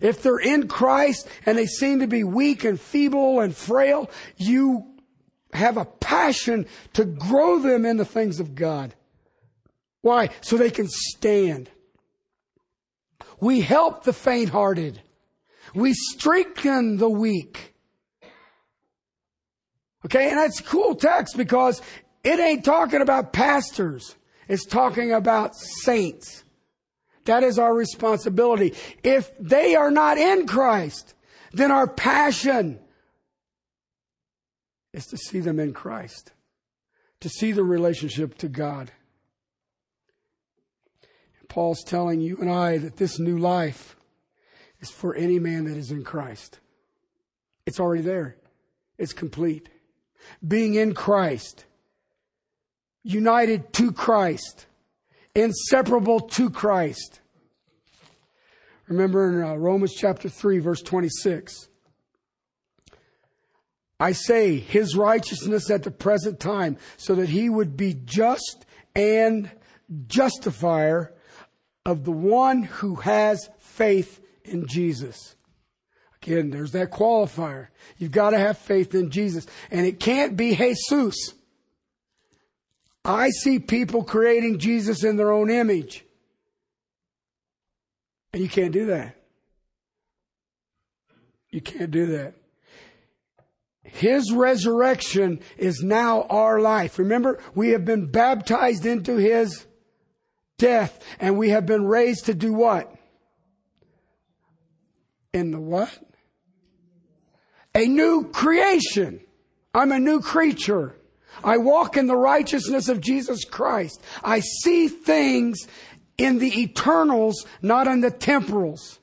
[0.00, 4.84] If they're in Christ and they seem to be weak and feeble and frail, you
[5.54, 8.94] have a passion to grow them in the things of God.
[10.02, 10.28] Why?
[10.42, 11.70] So they can stand.
[13.40, 15.00] We help the faint hearted.
[15.74, 17.74] We strengthen the weak.
[20.04, 21.82] Okay, and that's a cool text because
[22.22, 24.16] it ain't talking about pastors.
[24.48, 26.44] It's talking about saints.
[27.24, 28.74] That is our responsibility.
[29.02, 31.14] If they are not in Christ,
[31.52, 32.78] then our passion
[34.92, 36.32] is to see them in Christ,
[37.20, 38.92] to see the relationship to God.
[41.48, 43.96] Paul's telling you and I that this new life
[44.80, 46.60] is for any man that is in Christ.
[47.64, 48.36] It's already there.
[48.98, 49.68] It's complete.
[50.46, 51.64] Being in Christ,
[53.02, 54.66] united to Christ,
[55.34, 57.20] inseparable to Christ.
[58.88, 61.68] Remember in uh, Romans chapter 3, verse 26.
[63.98, 69.50] I say his righteousness at the present time, so that he would be just and
[70.06, 71.14] justifier
[71.86, 75.36] of the one who has faith in Jesus.
[76.20, 77.68] Again, there's that qualifier.
[77.96, 79.46] You've got to have faith in Jesus.
[79.70, 81.32] And it can't be Jesus.
[83.04, 86.04] I see people creating Jesus in their own image.
[88.32, 89.16] And you can't do that.
[91.50, 92.34] You can't do that.
[93.84, 96.98] His resurrection is now our life.
[96.98, 99.64] Remember, we have been baptized into His
[100.58, 102.94] death and we have been raised to do what?
[105.32, 105.90] In the what?
[107.74, 109.20] A new creation.
[109.74, 110.96] I'm a new creature.
[111.44, 114.00] I walk in the righteousness of Jesus Christ.
[114.24, 115.66] I see things
[116.16, 118.98] in the eternals, not in the temporals.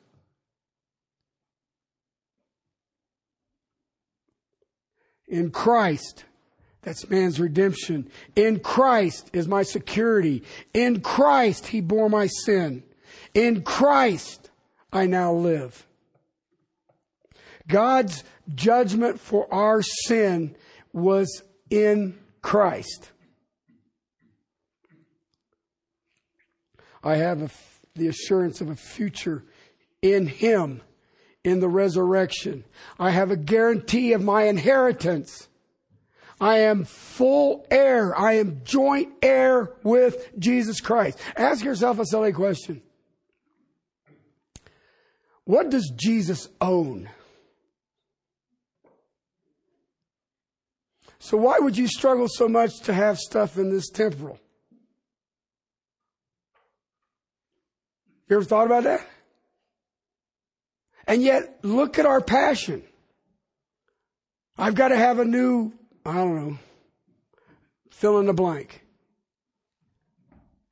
[5.28, 6.26] In Christ,
[6.84, 8.10] that's man's redemption.
[8.36, 10.44] In Christ is my security.
[10.74, 12.84] In Christ, He bore my sin.
[13.34, 14.52] In Christ,
[14.92, 15.88] I now live.
[17.68, 20.56] God's judgment for our sin
[20.92, 23.10] was in Christ.
[27.02, 27.54] I have
[27.96, 29.44] the assurance of a future
[30.02, 30.82] in Him,
[31.44, 32.66] in the resurrection.
[33.00, 35.48] I have a guarantee of my inheritance.
[36.44, 38.14] I am full heir.
[38.20, 41.18] I am joint heir with Jesus Christ.
[41.38, 42.82] Ask yourself a silly question.
[45.46, 47.10] What does Jesus own?
[51.18, 54.38] So why would you struggle so much to have stuff in this temporal?
[58.28, 59.08] You ever thought about that?
[61.08, 62.84] And yet, look at our passion.
[64.58, 65.72] I've got to have a new,
[66.06, 66.58] I don't know,
[67.92, 68.84] fill in the blank.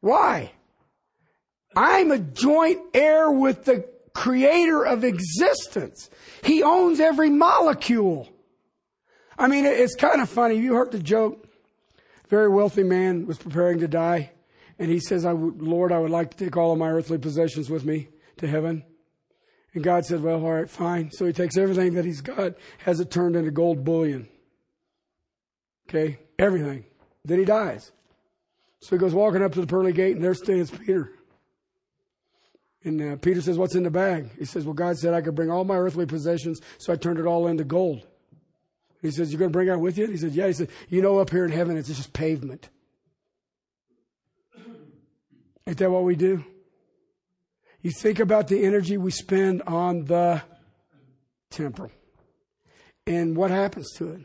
[0.02, 0.52] Why?
[1.76, 6.10] I'm a joint heir with the creator of existence.
[6.44, 8.28] He owns every molecule.
[9.38, 10.56] I mean, it's kind of funny.
[10.56, 11.48] You heard the joke.
[12.28, 14.32] Very wealthy man was preparing to die.
[14.80, 17.70] And he says, I Lord, I would like to take all of my earthly possessions
[17.70, 18.84] with me to heaven.
[19.74, 21.12] And God said, Well, all right, fine.
[21.12, 24.28] So he takes everything that he's got, has it turned into gold bullion.
[25.94, 26.20] Okay?
[26.40, 26.86] Everything.
[27.26, 27.92] Then he dies.
[28.80, 31.12] So he goes walking up to the pearly gate, and there stands Peter.
[32.84, 34.30] And uh, Peter says, What's in the bag?
[34.40, 37.20] He says, Well, God said I could bring all my earthly possessions, so I turned
[37.20, 38.08] it all into gold.
[39.02, 40.08] He says, You're going to bring that with you?
[40.08, 40.48] He says, Yeah.
[40.48, 42.70] He said, You know, up here in heaven, it's just pavement.
[45.68, 46.44] Ain't that what we do?
[47.82, 50.42] You think about the energy we spend on the
[51.50, 51.92] temporal.
[53.06, 54.22] And what happens to it?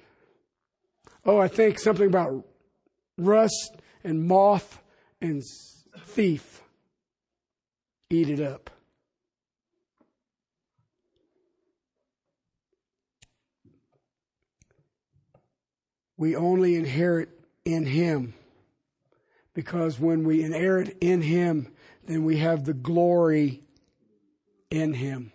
[1.27, 2.45] Oh, I think something about
[3.18, 4.81] rust and moth
[5.20, 5.43] and
[5.99, 6.62] thief
[8.11, 8.70] eat it up.
[16.16, 17.29] We only inherit
[17.64, 18.35] in Him
[19.53, 21.72] because when we inherit in Him,
[22.05, 23.62] then we have the glory
[24.70, 25.33] in Him.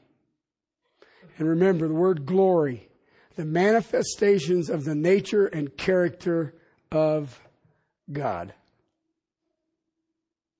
[1.38, 2.88] And remember the word glory,
[3.42, 6.54] the manifestations of the nature and character
[6.92, 7.42] of
[8.12, 8.54] God.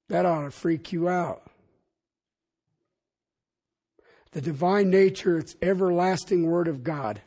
[0.10, 1.44] That ought to freak you out.
[4.32, 7.22] The divine nature, it's everlasting word of God.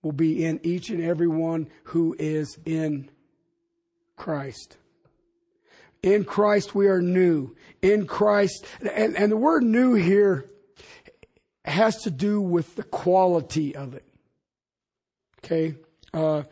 [0.00, 3.10] will be in each and every one who is in
[4.16, 4.78] Christ.
[6.02, 7.54] In Christ we are new.
[7.82, 10.48] In Christ, and, and the word new here
[11.66, 14.07] has to do with the quality of it.
[15.50, 15.76] Okay?
[16.12, 16.42] Uh,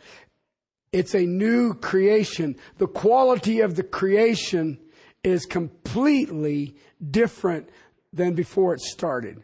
[0.90, 2.56] it's a new creation.
[2.78, 4.78] The quality of the creation
[5.22, 6.76] is completely
[7.10, 7.68] different
[8.12, 9.42] than before it started.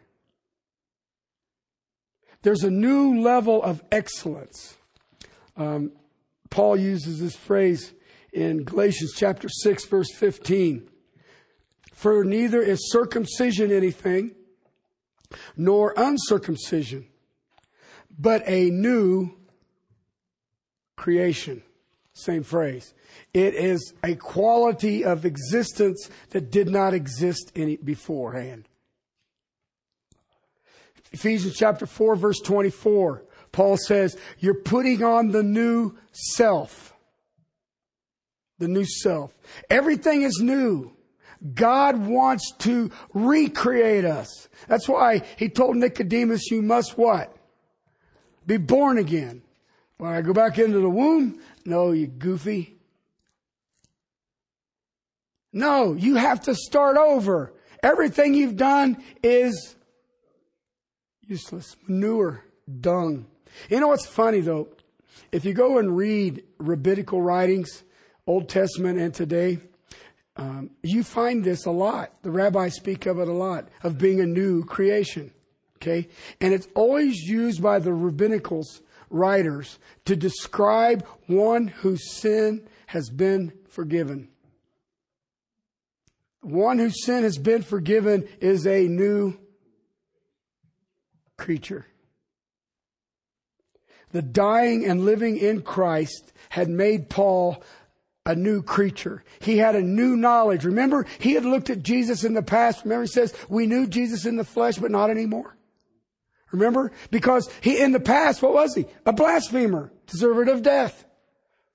[2.41, 4.75] There's a new level of excellence.
[5.55, 5.91] Um,
[6.49, 7.93] Paul uses this phrase
[8.31, 10.89] in Galatians chapter 6, verse 15.
[11.93, 14.31] For neither is circumcision anything,
[15.55, 17.07] nor uncircumcision,
[18.17, 19.37] but a new
[20.95, 21.63] creation.
[22.13, 22.93] Same phrase.
[23.33, 28.67] It is a quality of existence that did not exist any beforehand.
[31.11, 33.23] Ephesians chapter 4 verse 24.
[33.51, 36.93] Paul says, you're putting on the new self.
[38.59, 39.33] The new self.
[39.69, 40.95] Everything is new.
[41.53, 44.47] God wants to recreate us.
[44.67, 47.35] That's why he told Nicodemus, you must what?
[48.45, 49.41] Be born again.
[49.97, 51.39] When I go back into the womb?
[51.65, 52.75] No, you goofy.
[55.51, 57.53] No, you have to start over.
[57.83, 59.75] Everything you've done is
[61.21, 61.75] useless.
[61.87, 62.43] Manure,
[62.81, 63.27] dung.
[63.69, 64.69] You know what's funny though?
[65.31, 67.83] If you go and read rabbinical writings,
[68.25, 69.59] Old Testament and today,
[70.37, 72.13] um, you find this a lot.
[72.23, 75.31] The rabbis speak of it a lot, of being a new creation.
[75.77, 76.07] Okay?
[76.39, 78.81] And it's always used by the rabbinicals
[79.13, 84.27] writers to describe one whose sin has been forgiven.
[86.41, 89.37] One whose sin has been forgiven is a new
[91.37, 91.85] creature.
[94.11, 97.63] The dying and living in Christ had made Paul
[98.25, 99.23] a new creature.
[99.39, 100.65] He had a new knowledge.
[100.65, 102.83] Remember, he had looked at Jesus in the past.
[102.83, 105.57] Remember, he says, we knew Jesus in the flesh, but not anymore.
[106.53, 106.91] Remember?
[107.09, 108.85] Because he, in the past, what was he?
[109.07, 111.03] A blasphemer, deserved of death.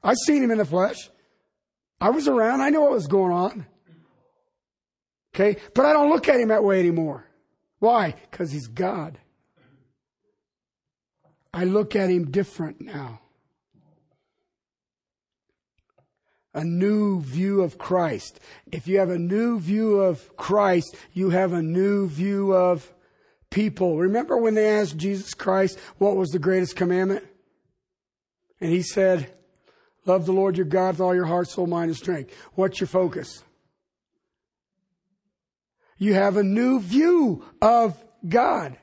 [0.03, 1.11] I seen him in the flesh.
[2.01, 2.61] I was around.
[2.61, 3.67] I know what was going on.
[5.35, 5.61] Okay.
[5.75, 7.27] But I don't look at him that way anymore.
[7.81, 8.15] Why?
[8.31, 9.19] Because he's God.
[11.53, 13.21] I look at him different now.
[16.55, 18.39] A new view of Christ.
[18.71, 22.93] If you have a new view of Christ, you have a new view of
[23.51, 23.99] people.
[23.99, 27.25] Remember when they asked Jesus Christ what was the greatest commandment?
[28.61, 29.33] And he said,
[30.05, 32.35] Love the Lord your God with all your heart, soul, mind, and strength.
[32.55, 33.45] What's your focus?
[35.99, 38.79] You have a new view of God.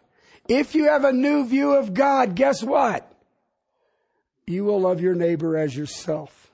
[0.47, 3.11] If you have a new view of God, guess what?
[4.45, 6.51] You will love your neighbor as yourself.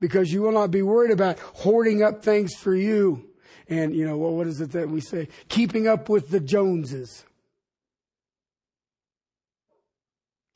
[0.00, 3.29] Because you will not be worried about hoarding up things for you
[3.70, 5.28] and, you know, well, what is it that we say?
[5.48, 7.24] Keeping up with the Joneses.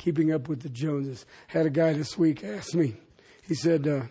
[0.00, 1.24] Keeping up with the Joneses.
[1.46, 2.96] Had a guy this week ask me,
[3.46, 4.02] he said, uh,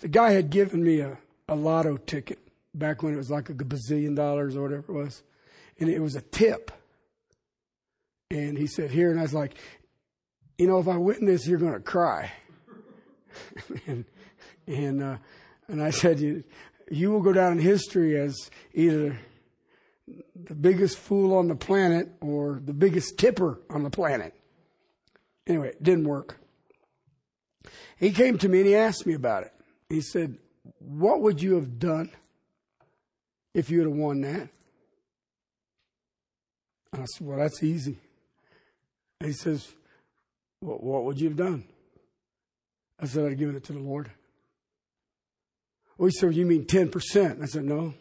[0.00, 1.16] the guy had given me a,
[1.48, 2.38] a lotto ticket
[2.74, 5.22] back when it was like a bazillion dollars or whatever it was.
[5.80, 6.70] And it was a tip.
[8.30, 9.10] And he said, here.
[9.10, 9.54] And I was like,
[10.58, 12.30] you know, if I win this, you're going to cry.
[13.86, 14.04] and,
[14.66, 15.16] and, uh,
[15.68, 16.44] and I said,
[16.90, 19.18] you will go down in history as either
[20.34, 24.34] the biggest fool on the planet or the biggest tipper on the planet.
[25.46, 26.38] Anyway, it didn't work.
[27.96, 29.52] He came to me and he asked me about it.
[29.88, 30.38] He said,
[30.78, 32.10] What would you have done
[33.54, 34.48] if you had won that?
[36.92, 37.98] And I said, Well, that's easy.
[39.20, 39.72] And he says,
[40.60, 41.64] well, What would you have done?
[43.00, 44.10] I said, I'd have given it to the Lord.
[45.96, 47.42] Well, he said, You mean 10%?
[47.42, 47.94] I said, No,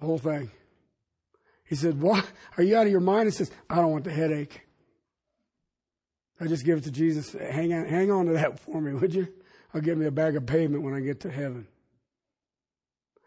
[0.00, 0.50] the whole thing.
[1.64, 2.26] He said, What?
[2.56, 3.26] Are you out of your mind?
[3.26, 4.62] He says, I don't want the headache.
[6.40, 7.32] I just give it to Jesus.
[7.32, 9.28] Hang on, hang on to that for me, would you?
[9.74, 11.66] I'll give me a bag of pavement when I get to heaven.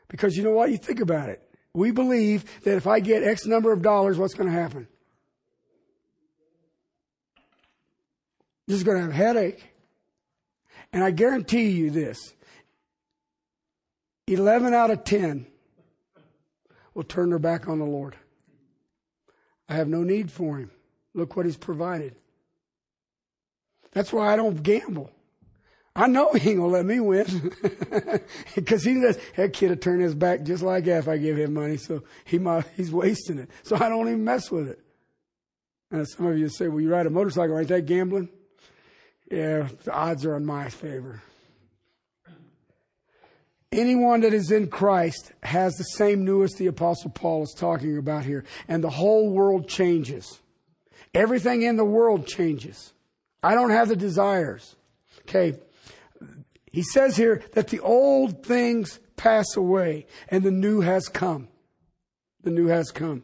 [0.07, 0.71] Because you know what?
[0.71, 1.41] You think about it.
[1.73, 4.87] We believe that if I get X number of dollars, what's going to happen?
[8.67, 9.73] Just going to have a headache.
[10.91, 12.33] And I guarantee you this
[14.27, 15.45] 11 out of 10
[16.93, 18.15] will turn their back on the Lord.
[19.67, 20.71] I have no need for him.
[21.13, 22.15] Look what he's provided.
[23.91, 25.11] That's why I don't gamble.
[25.95, 27.53] I know he ain't gonna let me win.
[28.55, 31.37] Because he does that kid will turn his back just like that if I give
[31.37, 33.49] him money, so he might he's wasting it.
[33.63, 34.79] So I don't even mess with it.
[35.89, 38.29] And some of you say, well, you ride a motorcycle, ain't that gambling?
[39.29, 41.21] Yeah, the odds are in my favor.
[43.71, 48.25] Anyone that is in Christ has the same news the Apostle Paul is talking about
[48.25, 48.43] here.
[48.67, 50.41] And the whole world changes.
[51.13, 52.91] Everything in the world changes.
[53.41, 54.75] I don't have the desires.
[55.21, 55.57] Okay.
[56.71, 61.47] He says here that the old things pass away and the new has come.
[62.43, 63.23] The new has come.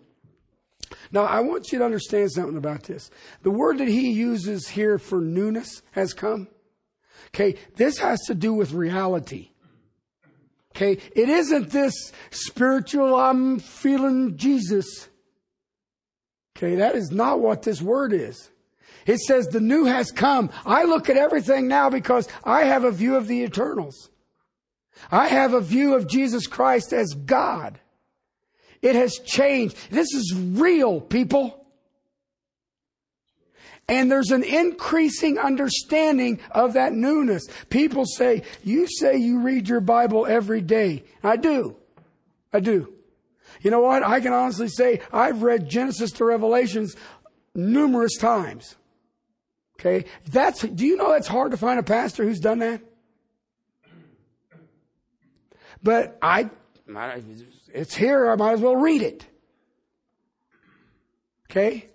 [1.12, 3.10] Now, I want you to understand something about this.
[3.42, 6.48] The word that he uses here for newness has come.
[7.30, 9.50] Okay, this has to do with reality.
[10.78, 15.10] Okay, it isn't this spiritual, I'm feeling Jesus.
[16.56, 18.52] Okay, that is not what this word is.
[19.08, 20.52] It says the new has come.
[20.68, 24.12] I look at everything now because I have a view of the eternals.
[25.10, 27.80] I have a view of Jesus Christ as God.
[28.84, 29.78] It has changed.
[29.90, 31.66] This is real, people.
[33.90, 37.48] And there's an increasing understanding of that newness.
[37.70, 41.06] People say, you say you read your Bible every day.
[41.24, 41.78] I do.
[42.52, 42.94] I do.
[43.62, 44.04] You know what?
[44.04, 46.96] I can honestly say I've read Genesis to Revelations
[47.56, 48.76] numerous times.
[49.80, 50.06] Okay.
[50.32, 52.82] That's, do you know it's hard to find a pastor who's done that?
[55.82, 56.50] But I,
[57.74, 58.30] it's here.
[58.30, 59.26] I might as well read it.
[61.50, 61.88] Okay.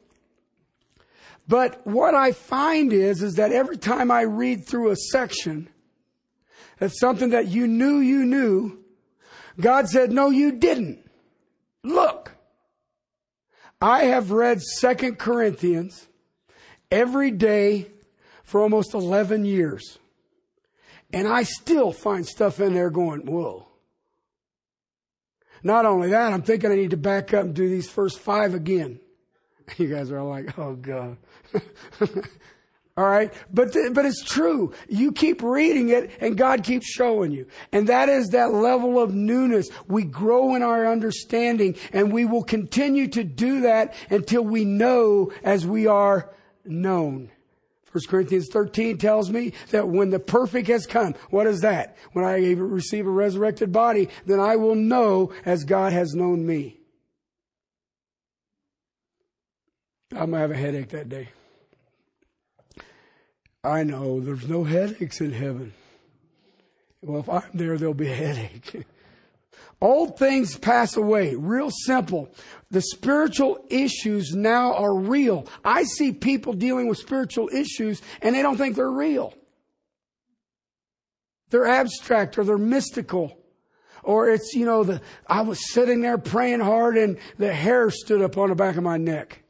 [1.49, 5.69] But what I find is, is that every time I read through a section,
[6.79, 8.79] that's something that you knew you knew,
[9.61, 10.99] God said, no, you didn't.
[11.85, 12.33] Look,
[13.81, 16.09] I have read Second Corinthians
[16.91, 17.91] every day
[18.45, 19.99] for almost 11 years.
[21.13, 23.69] And I still find stuff in there going, whoa.
[25.63, 28.55] Not only that, I'm thinking I need to back up and do these first five
[28.55, 29.01] again.
[29.79, 31.17] You guys are all like, oh God.
[32.97, 33.33] all right.
[33.53, 34.73] But, th- but it's true.
[34.89, 37.47] You keep reading it and God keeps showing you.
[37.73, 39.69] And that is that level of newness.
[39.89, 45.33] We grow in our understanding and we will continue to do that until we know
[45.43, 46.31] as we are
[46.65, 47.31] known.
[47.93, 51.97] 1 Corinthians 13 tells me that when the perfect has come, what is that?
[52.13, 56.82] When I receive a resurrected body, then I will know as God has known me.
[60.13, 61.29] I'm going to have a headache that day.
[63.65, 65.73] I know there's no headaches in heaven.
[67.01, 68.85] Well, if I'm there, there'll be a headache.
[69.81, 71.35] Old things pass away.
[71.35, 72.33] Real simple.
[72.71, 75.47] The spiritual issues now are real.
[75.65, 79.35] I see people dealing with spiritual issues and they don't think they're real.
[81.51, 83.37] They're abstract or they're mystical.
[84.05, 88.23] Or it's, you know, the, I was sitting there praying hard and the hair stood
[88.23, 89.42] up on the back of my neck.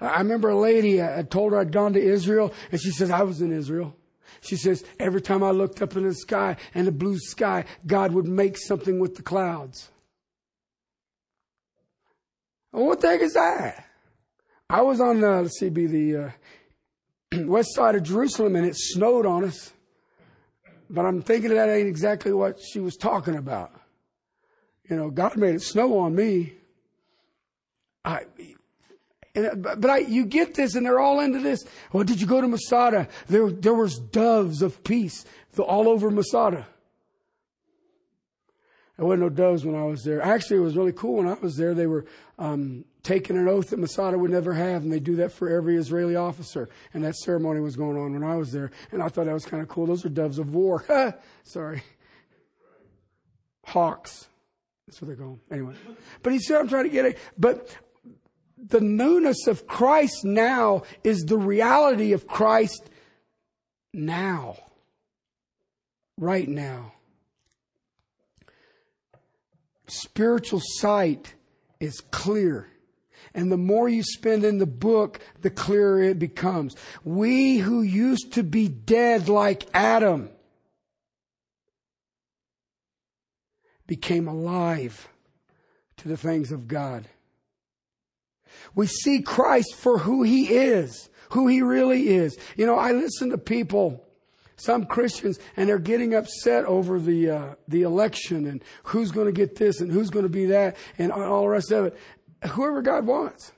[0.00, 3.22] I remember a lady, I told her I'd gone to Israel, and she says, I
[3.22, 3.96] was in Israel.
[4.40, 8.12] She says, every time I looked up in the sky and the blue sky, God
[8.12, 9.90] would make something with the clouds.
[12.72, 13.84] Well, what the heck is that?
[14.70, 16.30] I was on the, let's see, be the uh,
[17.46, 19.72] west side of Jerusalem and it snowed on us.
[20.90, 23.72] But I'm thinking that ain't exactly what she was talking about.
[24.88, 26.54] You know, God made it snow on me.
[28.04, 28.22] I,
[29.34, 31.64] and, but I, you get this, and they're all into this.
[31.92, 33.08] Well, did you go to Masada?
[33.26, 35.24] There, there was doves of peace
[35.58, 36.66] all over Masada.
[38.96, 40.20] There wasn't no doves when I was there.
[40.20, 41.72] Actually, it was really cool when I was there.
[41.72, 42.04] They were
[42.36, 45.76] um, taking an oath that Masada would never have, and they do that for every
[45.76, 46.68] Israeli officer.
[46.92, 49.44] And that ceremony was going on when I was there, and I thought that was
[49.44, 49.86] kind of cool.
[49.86, 50.84] Those are doves of war.
[51.44, 51.82] Sorry,
[53.64, 54.28] hawks.
[54.86, 55.38] That's what they're called.
[55.50, 55.74] Anyway,
[56.22, 57.76] but he said, I'm trying to get it." But
[58.66, 62.90] the newness of Christ now is the reality of Christ
[63.92, 64.56] now.
[66.16, 66.92] Right now.
[69.86, 71.34] Spiritual sight
[71.80, 72.68] is clear.
[73.34, 76.74] And the more you spend in the book, the clearer it becomes.
[77.04, 80.30] We who used to be dead like Adam
[83.86, 85.08] became alive
[85.98, 87.08] to the things of God.
[88.74, 92.36] We see Christ for who he is, who he really is.
[92.56, 94.04] You know, I listen to people,
[94.56, 99.32] some Christians, and they're getting upset over the, uh, the election and who's going to
[99.32, 101.96] get this and who's going to be that and all the rest of it.
[102.50, 103.52] Whoever God wants.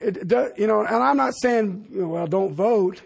[0.00, 3.02] It, it, you know, and I'm not saying, well, don't vote.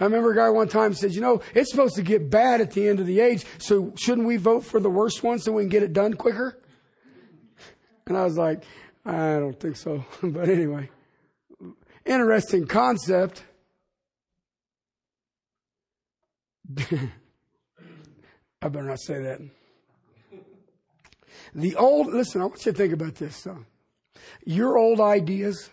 [0.00, 2.70] I remember a guy one time said, you know, it's supposed to get bad at
[2.70, 5.62] the end of the age, so shouldn't we vote for the worst one so we
[5.62, 6.60] can get it done quicker?
[8.08, 8.64] And I was like,
[9.04, 10.02] I don't think so.
[10.22, 10.88] but anyway,
[12.06, 13.44] interesting concept.
[18.60, 19.40] I better not say that.
[21.54, 23.46] The old, listen, I want you to think about this.
[24.44, 25.68] Your old ideas,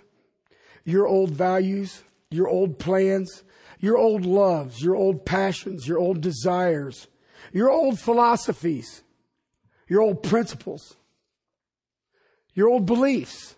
[0.83, 3.43] your old values, your old plans,
[3.79, 7.07] your old loves, your old passions, your old desires,
[7.53, 9.03] your old philosophies,
[9.87, 10.97] your old principles,
[12.55, 13.55] your old beliefs.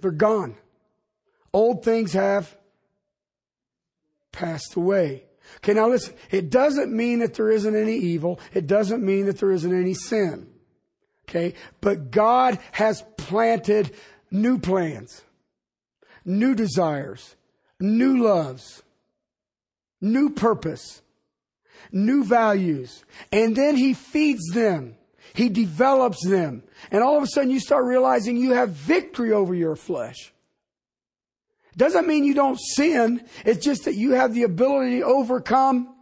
[0.00, 0.56] They're gone.
[1.52, 2.56] Old things have
[4.32, 5.24] passed away.
[5.56, 8.40] Okay, now listen, it doesn't mean that there isn't any evil.
[8.54, 10.48] It doesn't mean that there isn't any sin.
[11.28, 13.94] Okay, but God has planted
[14.30, 15.22] new plans,
[16.24, 17.36] new desires,
[17.78, 18.82] new loves,
[20.00, 21.02] new purpose,
[21.92, 24.96] new values, and then He feeds them.
[25.34, 26.64] He develops them.
[26.90, 30.32] And all of a sudden you start realizing you have victory over your flesh.
[31.76, 33.24] Doesn't mean you don't sin.
[33.44, 35.94] It's just that you have the ability to overcome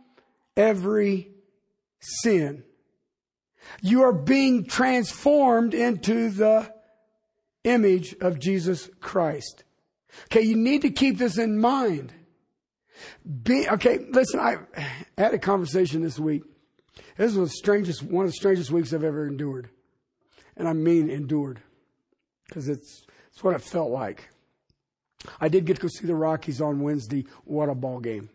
[0.56, 1.30] every
[2.00, 2.64] sin.
[3.82, 6.72] You are being transformed into the
[7.64, 9.64] image of Jesus Christ.
[10.24, 12.12] Okay, you need to keep this in mind.
[13.42, 14.56] Be, okay, listen, I
[15.16, 16.42] had a conversation this week.
[17.16, 19.70] This was the strangest, one of the strangest weeks I've ever endured.
[20.58, 21.60] And I mean endured.
[22.46, 24.28] Because it's, it's what it felt like.
[25.40, 27.24] I did get to go see the Rockies on Wednesday.
[27.44, 28.28] What a ball game.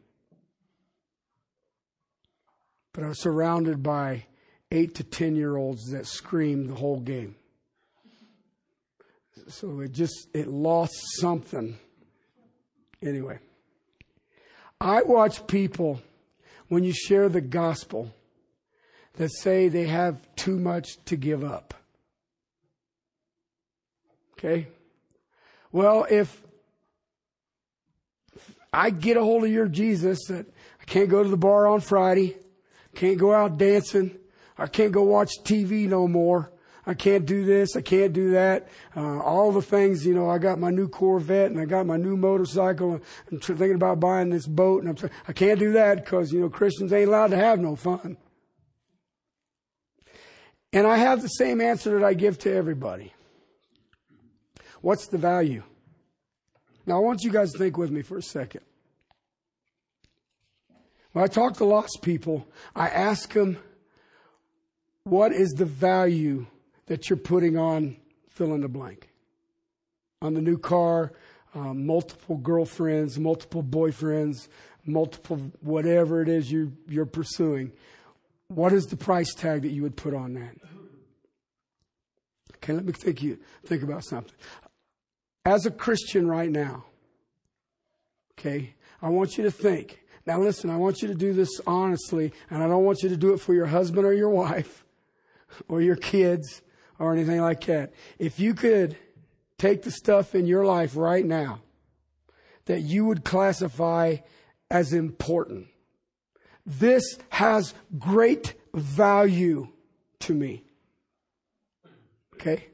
[2.93, 4.26] But I was surrounded by
[4.71, 7.36] eight to 10 year olds that screamed the whole game.
[9.47, 11.78] So it just, it lost something.
[13.01, 13.39] Anyway,
[14.80, 16.01] I watch people
[16.69, 18.13] when you share the gospel
[19.13, 21.74] that say they have too much to give up.
[24.43, 24.67] Okay?
[25.71, 26.41] Well, if
[28.71, 30.45] I get a hold of your Jesus that
[30.81, 32.35] I can't go to the bar on Friday,
[32.93, 34.17] can't go out dancing,
[34.57, 36.51] I can't go watch TV no more.
[36.85, 37.77] I can't do this.
[37.77, 38.67] I can't do that.
[38.95, 41.95] Uh, all the things, you know, I got my new Corvette and I got my
[41.95, 42.99] new motorcycle.
[43.31, 46.49] I'm thinking about buying this boat and I'm, I can't do that because, you know,
[46.49, 48.17] Christians ain't allowed to have no fun.
[50.73, 53.13] And I have the same answer that I give to everybody.
[54.84, 55.63] What's the value?
[56.86, 58.59] Now, I want you guys to think with me for a second.
[61.13, 63.59] When I talk to lost people, I ask them,
[65.05, 66.47] what is the value
[66.88, 67.95] that you're putting on
[68.27, 69.07] fill in the blank?
[70.21, 71.13] On the new car,
[71.55, 74.49] um, multiple girlfriends, multiple boyfriends,
[74.86, 77.71] multiple whatever it is you, you're pursuing.
[78.49, 80.55] What is the price tag that you would put on that?
[82.57, 84.34] Okay, let me think you think about something.
[85.45, 86.85] As a Christian right now,
[88.33, 89.99] okay, I want you to think.
[90.25, 93.17] Now listen, I want you to do this honestly, and I don't want you to
[93.17, 94.85] do it for your husband or your wife
[95.67, 96.61] or your kids
[96.97, 97.91] or anything like that.
[98.19, 98.95] If you could
[99.57, 101.61] take the stuff in your life right now
[102.65, 104.17] that you would classify
[104.71, 105.67] as important,
[106.65, 109.67] this has great value
[110.19, 110.63] to me.
[112.35, 112.67] Okay?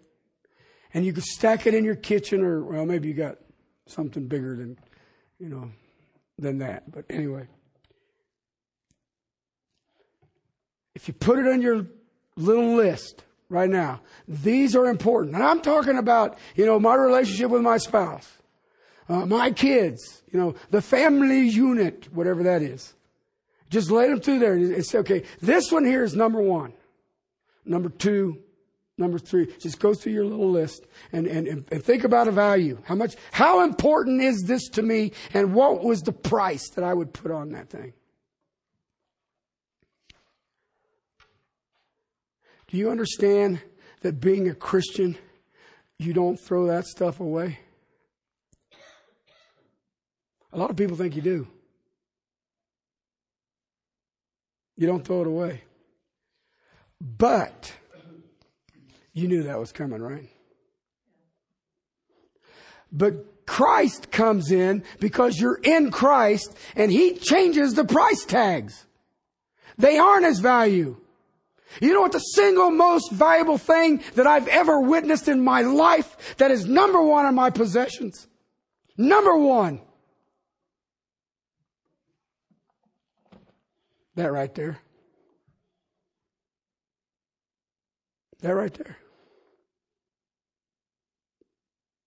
[0.94, 3.38] And you could stack it in your kitchen or, well, maybe you got
[3.86, 4.78] something bigger than,
[5.40, 5.70] you know,
[6.38, 6.92] than that.
[6.92, 7.48] But anyway.
[10.96, 11.86] If you put it on your
[12.36, 15.36] little list right now, these are important.
[15.36, 18.30] And I'm talking about, you know, my relationship with my spouse,
[19.08, 22.94] uh, my kids, you know, the family unit, whatever that is.
[23.70, 26.74] Just lay them through there and say, okay, this one here is number one.
[27.66, 28.40] Number two,
[29.00, 32.78] Number three, just go through your little list and, and, and think about a value.
[32.84, 36.94] How much, how important is this to me and what was the price that I
[36.94, 37.94] would put on that thing?
[42.68, 43.62] Do you understand
[44.02, 45.18] that being a Christian,
[45.98, 47.58] you don't throw that stuff away?
[50.52, 51.48] A lot of people think you do.
[54.76, 55.64] You don't throw it away.
[57.00, 57.74] But
[59.14, 60.30] you knew that was coming, right?
[62.92, 68.86] But Christ comes in because you're in Christ and He changes the price tags.
[69.78, 70.98] They aren't as value.
[71.82, 76.36] You know what the single most valuable thing that I've ever witnessed in my life
[76.38, 78.28] that is number one on my possessions?
[78.98, 79.82] Number one.
[84.16, 84.80] That right there.
[88.42, 88.98] That right there.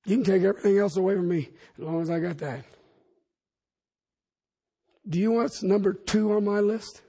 [0.05, 2.64] You can take everything else away from me as long as I got that.
[5.09, 7.03] Do you want number two on my list?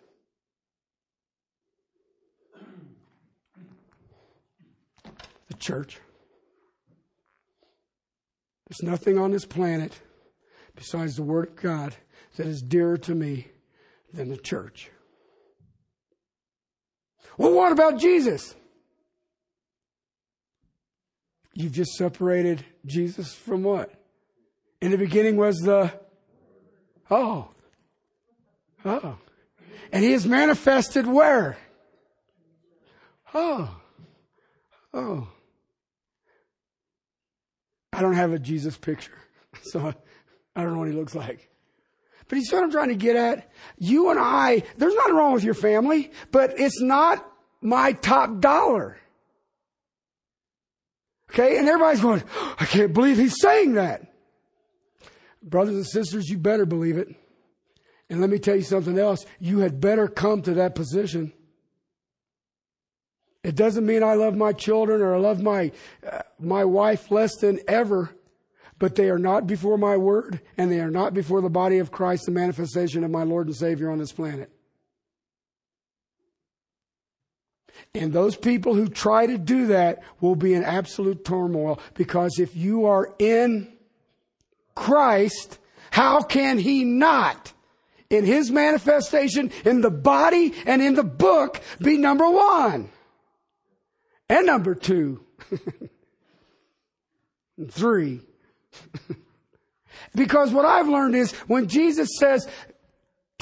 [5.47, 5.99] The church.
[8.67, 9.99] There's nothing on this planet
[10.75, 11.95] besides the Word of God
[12.37, 13.47] that is dearer to me
[14.11, 14.89] than the church.
[17.37, 18.55] Well, what about Jesus?
[21.53, 23.91] You've just separated Jesus from what?
[24.81, 25.93] In the beginning was the,
[27.11, 27.49] oh,
[28.83, 29.17] oh.
[29.91, 31.57] And he is manifested where?
[33.33, 33.75] Oh,
[34.93, 35.27] oh.
[37.91, 39.17] I don't have a Jesus picture,
[39.61, 39.93] so
[40.55, 41.49] I don't know what he looks like.
[42.27, 43.51] But you see what I'm trying to get at?
[43.77, 47.23] You and I, there's nothing wrong with your family, but it's not
[47.61, 48.97] my top dollar.
[51.33, 52.21] Okay, and everybody's going,
[52.59, 54.05] I can't believe he's saying that.
[55.41, 57.07] Brothers and sisters, you better believe it.
[58.09, 59.25] And let me tell you something else.
[59.39, 61.33] You had better come to that position.
[63.43, 65.71] It doesn't mean I love my children or I love my,
[66.09, 68.15] uh, my wife less than ever,
[68.77, 71.91] but they are not before my word and they are not before the body of
[71.91, 74.52] Christ, the manifestation of my Lord and Savior on this planet.
[77.95, 82.55] And those people who try to do that will be in absolute turmoil because if
[82.55, 83.71] you are in
[84.73, 85.59] Christ,
[85.91, 87.53] how can he not,
[88.09, 92.89] in his manifestation, in the body and in the book, be number one?
[94.27, 95.23] And number two.
[97.57, 98.21] and three.
[100.15, 102.47] because what I've learned is when Jesus says,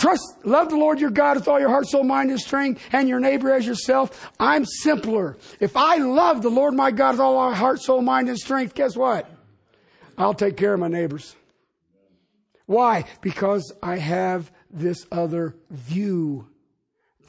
[0.02, 3.08] trust, love the Lord your God with all your heart, soul, mind, and strength, and
[3.08, 5.38] your neighbor as yourself, I'm simpler.
[5.60, 8.74] If I love the Lord my God with all my heart, soul, mind, and strength,
[8.74, 9.30] guess what?
[10.18, 11.36] I'll take care of my neighbors.
[12.66, 13.06] Why?
[13.22, 16.47] Because I have this other view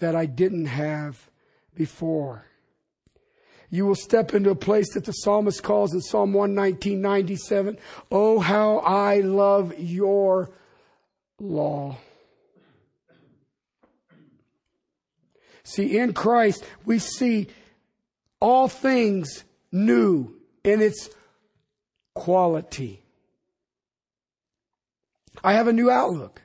[0.00, 1.30] that I didn't have
[1.74, 2.46] before
[3.72, 7.78] you will step into a place that the psalmist calls in Psalm 119, 97.
[8.10, 10.50] Oh, how I love your
[11.40, 11.96] law.
[15.64, 17.48] See, in Christ, we see
[18.40, 20.34] all things new
[20.64, 21.08] in its
[22.14, 23.02] quality.
[25.42, 26.42] I have a new outlook.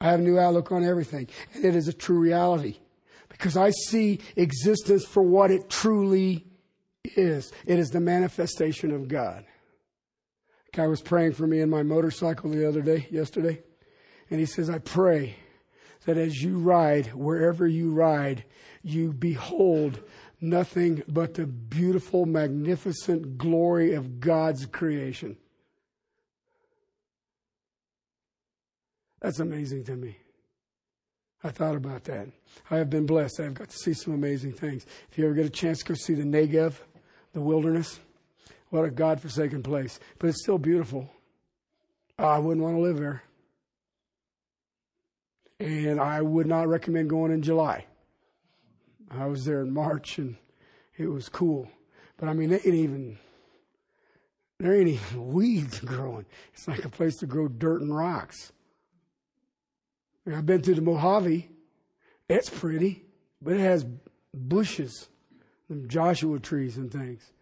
[0.00, 2.78] I have a new outlook on everything, and it is a true reality
[3.28, 6.46] because I see existence for what it truly
[7.04, 7.52] is.
[7.66, 9.44] It is the manifestation of God.
[10.72, 13.60] Guy was praying for me in my motorcycle the other day, yesterday,
[14.30, 15.36] and he says, I pray
[16.04, 18.44] that as you ride, wherever you ride,
[18.82, 20.00] you behold
[20.40, 25.36] nothing but the beautiful, magnificent glory of God's creation.
[29.20, 30.16] That's amazing to me.
[31.42, 32.28] I thought about that.
[32.70, 33.40] I have been blessed.
[33.40, 34.86] I've got to see some amazing things.
[35.10, 36.74] If you ever get a chance to go see the Negev,
[37.32, 38.00] the wilderness,
[38.70, 40.00] what a God forsaken place.
[40.18, 41.08] But it's still beautiful.
[42.18, 43.22] Oh, I wouldn't want to live there.
[45.60, 47.86] And I would not recommend going in July.
[49.10, 50.36] I was there in March and
[50.96, 51.68] it was cool.
[52.16, 53.18] But I mean, they ain't even,
[54.58, 56.26] there ain't even weeds growing.
[56.52, 58.52] It's like a place to grow dirt and rocks.
[60.26, 61.48] I've been to the Mojave.
[62.28, 63.04] It's pretty,
[63.40, 63.86] but it has
[64.34, 65.08] bushes,
[65.68, 67.32] and Joshua trees and things.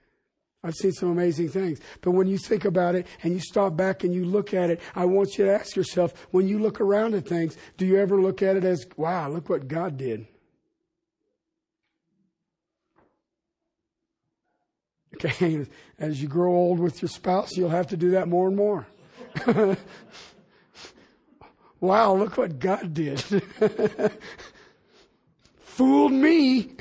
[0.62, 1.80] I've seen some amazing things.
[2.00, 4.80] But when you think about it and you stop back and you look at it,
[4.94, 8.20] I want you to ask yourself when you look around at things, do you ever
[8.20, 10.26] look at it as, wow, look what God did?
[15.14, 15.66] Okay,
[15.98, 18.86] as you grow old with your spouse, you'll have to do that more and more.
[21.80, 23.20] Wow, look what God did.
[25.60, 26.72] Fooled me.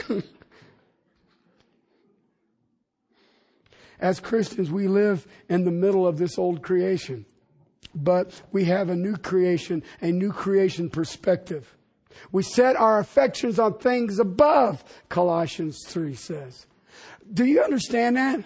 [4.05, 7.25] As Christians, we live in the middle of this old creation,
[7.95, 11.75] but we have a new creation, a new creation perspective.
[12.31, 16.67] We set our affections on things above, Colossians 3 says.
[17.33, 18.43] Do you understand that?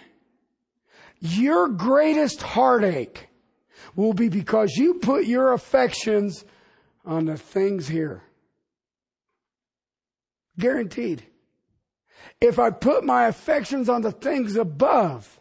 [1.18, 3.28] Your greatest heartache
[3.94, 6.42] will be because you put your affections
[7.04, 8.22] on the things here.
[10.58, 11.22] Guaranteed.
[12.40, 15.36] If I put my affections on the things above,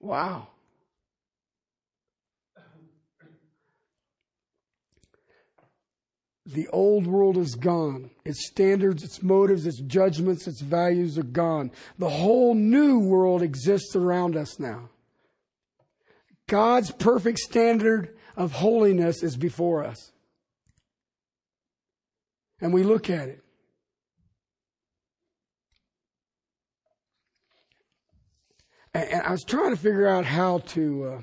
[0.00, 0.48] wow.
[6.46, 8.10] The old world is gone.
[8.24, 11.70] Its standards, its motives, its judgments, its values are gone.
[11.98, 14.88] The whole new world exists around us now.
[16.48, 20.10] God's perfect standard of holiness is before us.
[22.60, 23.44] And we look at it.
[28.94, 31.04] And, I was trying to figure out how to.
[31.04, 31.20] Uh,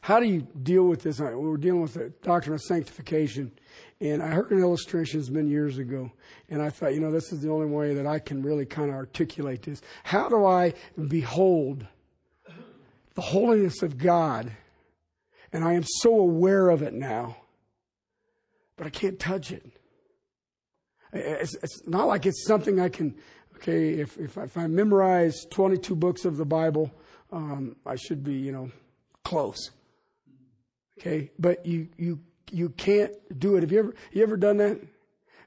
[0.00, 1.20] how do you deal with this?
[1.20, 3.52] We were dealing with the doctrine of sanctification,
[4.00, 6.10] and I heard an illustration it's been years ago,
[6.48, 8.88] and I thought, you know, this is the only way that I can really kind
[8.88, 9.82] of articulate this.
[10.04, 10.72] How do I
[11.08, 11.86] behold
[13.14, 14.50] the holiness of God?
[15.52, 17.36] And I am so aware of it now,
[18.76, 19.64] but I can't touch it.
[21.12, 23.14] It's, it's not like it's something I can,
[23.58, 26.92] okay, if, if, if I memorize 22 books of the Bible,
[27.32, 28.70] um, I should be, you know,
[29.24, 29.70] close.
[30.98, 33.62] Okay, but you you you can't do it.
[33.62, 34.80] Have you ever you ever done that?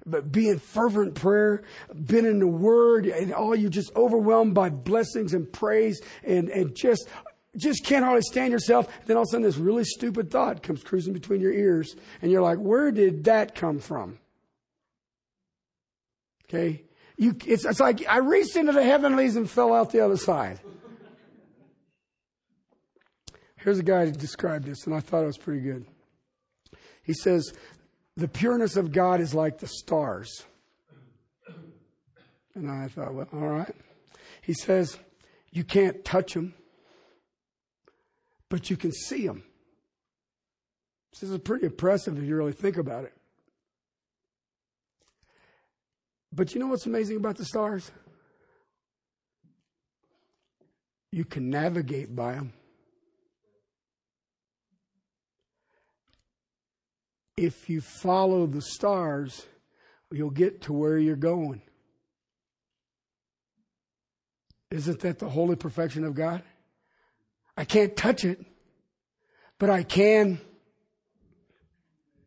[0.05, 4.70] But be in fervent prayer, been in the Word, and all you just overwhelmed by
[4.70, 7.09] blessings and praise, and and just
[7.57, 8.88] just can't hardly stand yourself.
[9.05, 12.32] Then all of a sudden, this really stupid thought comes cruising between your ears, and
[12.32, 14.20] you're like, "Where did that come from?"
[16.45, 16.84] Okay,
[17.22, 20.59] you it's it's like I reached into the heavenlies and fell out the other side.
[23.57, 25.86] Here's a guy who described this, and I thought it was pretty good.
[27.03, 27.53] He says,
[28.17, 30.45] The pureness of God is like the stars.
[32.55, 33.76] And I thought, well, all right.
[34.41, 34.97] He says,
[35.51, 36.55] You can't touch them,
[38.49, 39.43] but you can see them.
[41.11, 43.13] This is pretty impressive if you really think about it.
[46.34, 47.91] But you know what's amazing about the stars?
[51.11, 52.53] You can navigate by them.
[57.41, 59.45] if you follow the stars,
[60.11, 61.61] you'll get to where you're going.
[64.69, 66.43] Isn't that the holy perfection of God?
[67.57, 68.45] I can't touch it,
[69.57, 70.39] but I can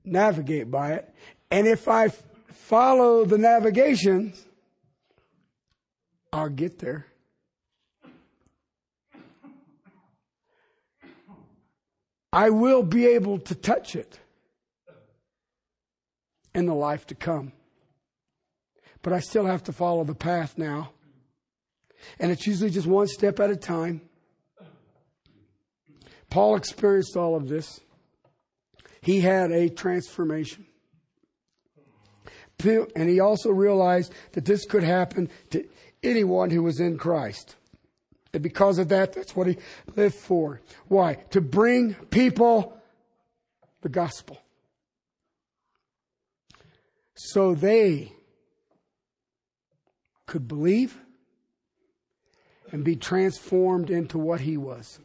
[0.05, 1.15] navigate by it.
[1.51, 2.09] And if I
[2.55, 4.33] follow the navigation,
[6.33, 7.07] I'll get there.
[12.33, 14.19] I will be able to touch it
[16.53, 17.53] in the life to come.
[19.03, 20.91] But I still have to follow the path now.
[22.19, 24.01] And it's usually just one step at a time.
[26.29, 27.81] Paul experienced all of this.
[29.01, 30.67] He had a transformation.
[32.63, 35.67] And he also realized that this could happen to
[36.03, 37.57] anyone who was in Christ.
[38.33, 39.57] And because of that, that's what he
[39.95, 40.61] lived for.
[40.89, 41.15] Why?
[41.31, 42.77] To bring people
[43.83, 44.41] the gospel
[47.15, 48.13] so they
[50.27, 50.99] could believe
[52.73, 54.99] and be transformed into what he was.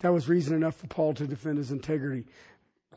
[0.00, 2.26] That was reason enough for Paul to defend his integrity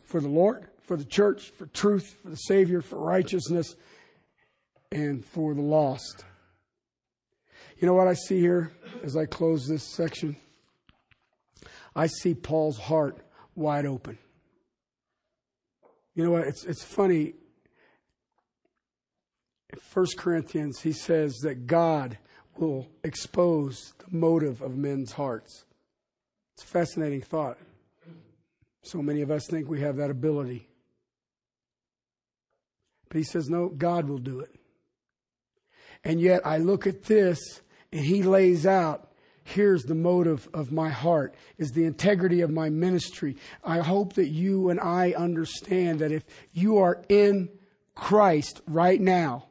[0.04, 3.76] for the Lord, for the church, for truth, for the Savior, for righteousness,
[4.92, 6.24] and for the lost.
[7.78, 8.72] You know what I see here
[9.04, 10.38] as I close this section?
[11.96, 13.20] I see Paul's heart
[13.54, 14.18] wide open.
[16.16, 16.48] You know what?
[16.48, 17.34] It's, it's funny.
[19.72, 22.18] In 1 Corinthians, he says that God
[22.58, 25.66] will expose the motive of men's hearts.
[26.56, 27.58] It's a fascinating thought.
[28.84, 30.68] So many of us think we have that ability.
[33.10, 34.54] But he says, no, God will do it.
[36.04, 37.40] And yet I look at this
[37.92, 39.04] and he lays out
[39.44, 43.38] here's the motive of my heart is the integrity of my ministry.
[43.64, 47.50] I hope that you and i understand that if you are in
[47.96, 49.48] christ right now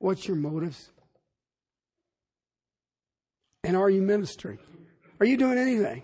[0.00, 0.90] what's your motives?
[3.62, 4.58] And are you ministering?
[5.20, 6.02] Are you doing anything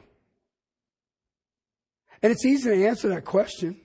[2.22, 3.80] and it's easy to answer that question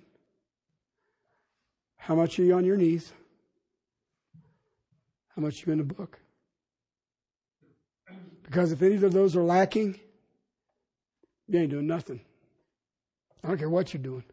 [1.98, 3.14] how much are you on your knees
[5.36, 6.22] how much are you in the book
[8.52, 9.98] because if any of those are lacking,
[11.48, 12.20] you ain't doing nothing.
[13.42, 14.26] I don't care what you're doing.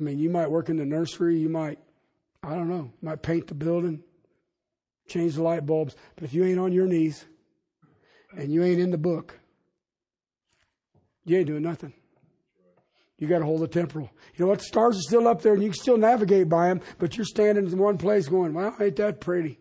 [0.00, 1.78] I mean, you might work in the nursery, you might,
[2.42, 4.02] I don't know, might paint the building,
[5.06, 7.26] change the light bulbs, but if you ain't on your knees
[8.38, 9.38] and you ain't in the book,
[11.26, 11.92] you ain't doing nothing.
[13.18, 14.10] You got to hold the temporal.
[14.34, 14.60] You know what?
[14.60, 17.66] Stars are still up there and you can still navigate by them, but you're standing
[17.66, 19.58] in one place going, well, ain't that pretty?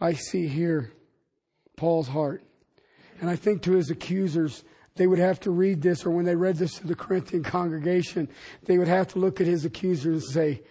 [0.00, 0.92] I see here
[1.76, 2.42] Paul's heart.
[3.20, 4.64] And I think to his accusers,
[4.96, 8.28] they would have to read this, or when they read this to the Corinthian congregation,
[8.64, 10.62] they would have to look at his accusers and say,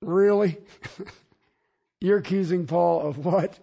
[0.00, 0.58] Really?
[2.00, 3.58] You're accusing Paul of what?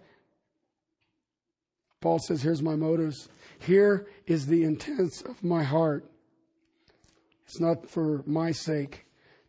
[2.00, 3.28] Paul says, Here's my motives.
[3.60, 6.06] Here is the intents of my heart.
[7.46, 9.06] It's not for my sake,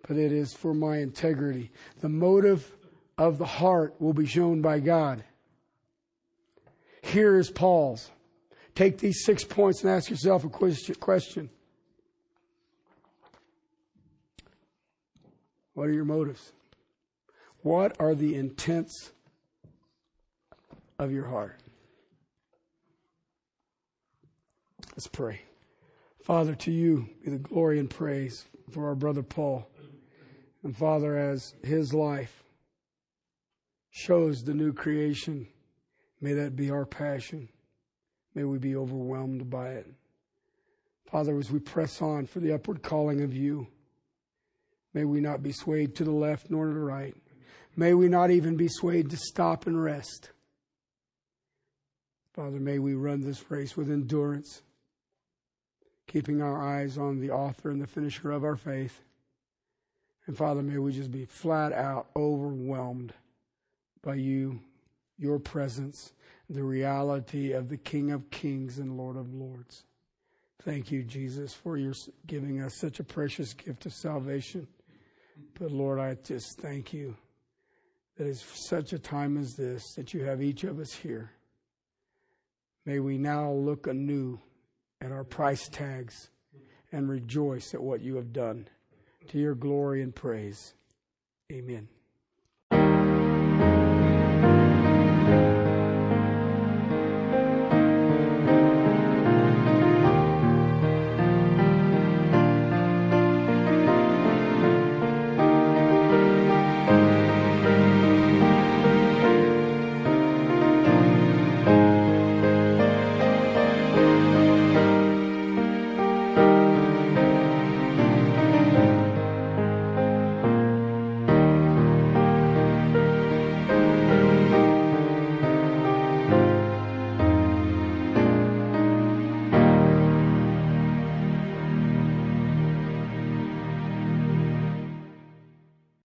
[0.07, 1.71] but it is for my integrity.
[2.01, 2.75] The motive
[3.17, 5.23] of the heart will be shown by God.
[7.01, 8.11] Here is Paul's.
[8.75, 11.49] Take these six points and ask yourself a question.
[15.73, 16.51] What are your motives?
[17.61, 19.11] What are the intents
[20.99, 21.57] of your heart?
[24.93, 25.41] Let's pray.
[26.23, 29.67] Father, to you be the glory and praise for our brother Paul.
[30.63, 32.43] And Father, as his life
[33.89, 35.47] shows the new creation,
[36.19, 37.49] may that be our passion.
[38.35, 39.87] May we be overwhelmed by it.
[41.09, 43.67] Father, as we press on for the upward calling of you,
[44.93, 47.15] may we not be swayed to the left nor to the right.
[47.75, 50.31] May we not even be swayed to stop and rest.
[52.33, 54.61] Father, may we run this race with endurance,
[56.11, 59.01] keeping our eyes on the author and the finisher of our faith.
[60.27, 63.13] And Father, may we just be flat out overwhelmed
[64.03, 64.59] by you,
[65.17, 66.11] your presence,
[66.49, 69.85] the reality of the King of Kings and Lord of Lords.
[70.63, 71.93] Thank you, Jesus, for your
[72.27, 74.67] giving us such a precious gift of salvation.
[75.57, 77.15] But Lord, I just thank you
[78.17, 81.31] that it's such a time as this that you have each of us here.
[82.85, 84.39] May we now look anew
[85.01, 86.29] at our price tags
[86.91, 88.67] and rejoice at what you have done
[89.29, 90.73] to your glory and praise.
[91.51, 91.87] Amen.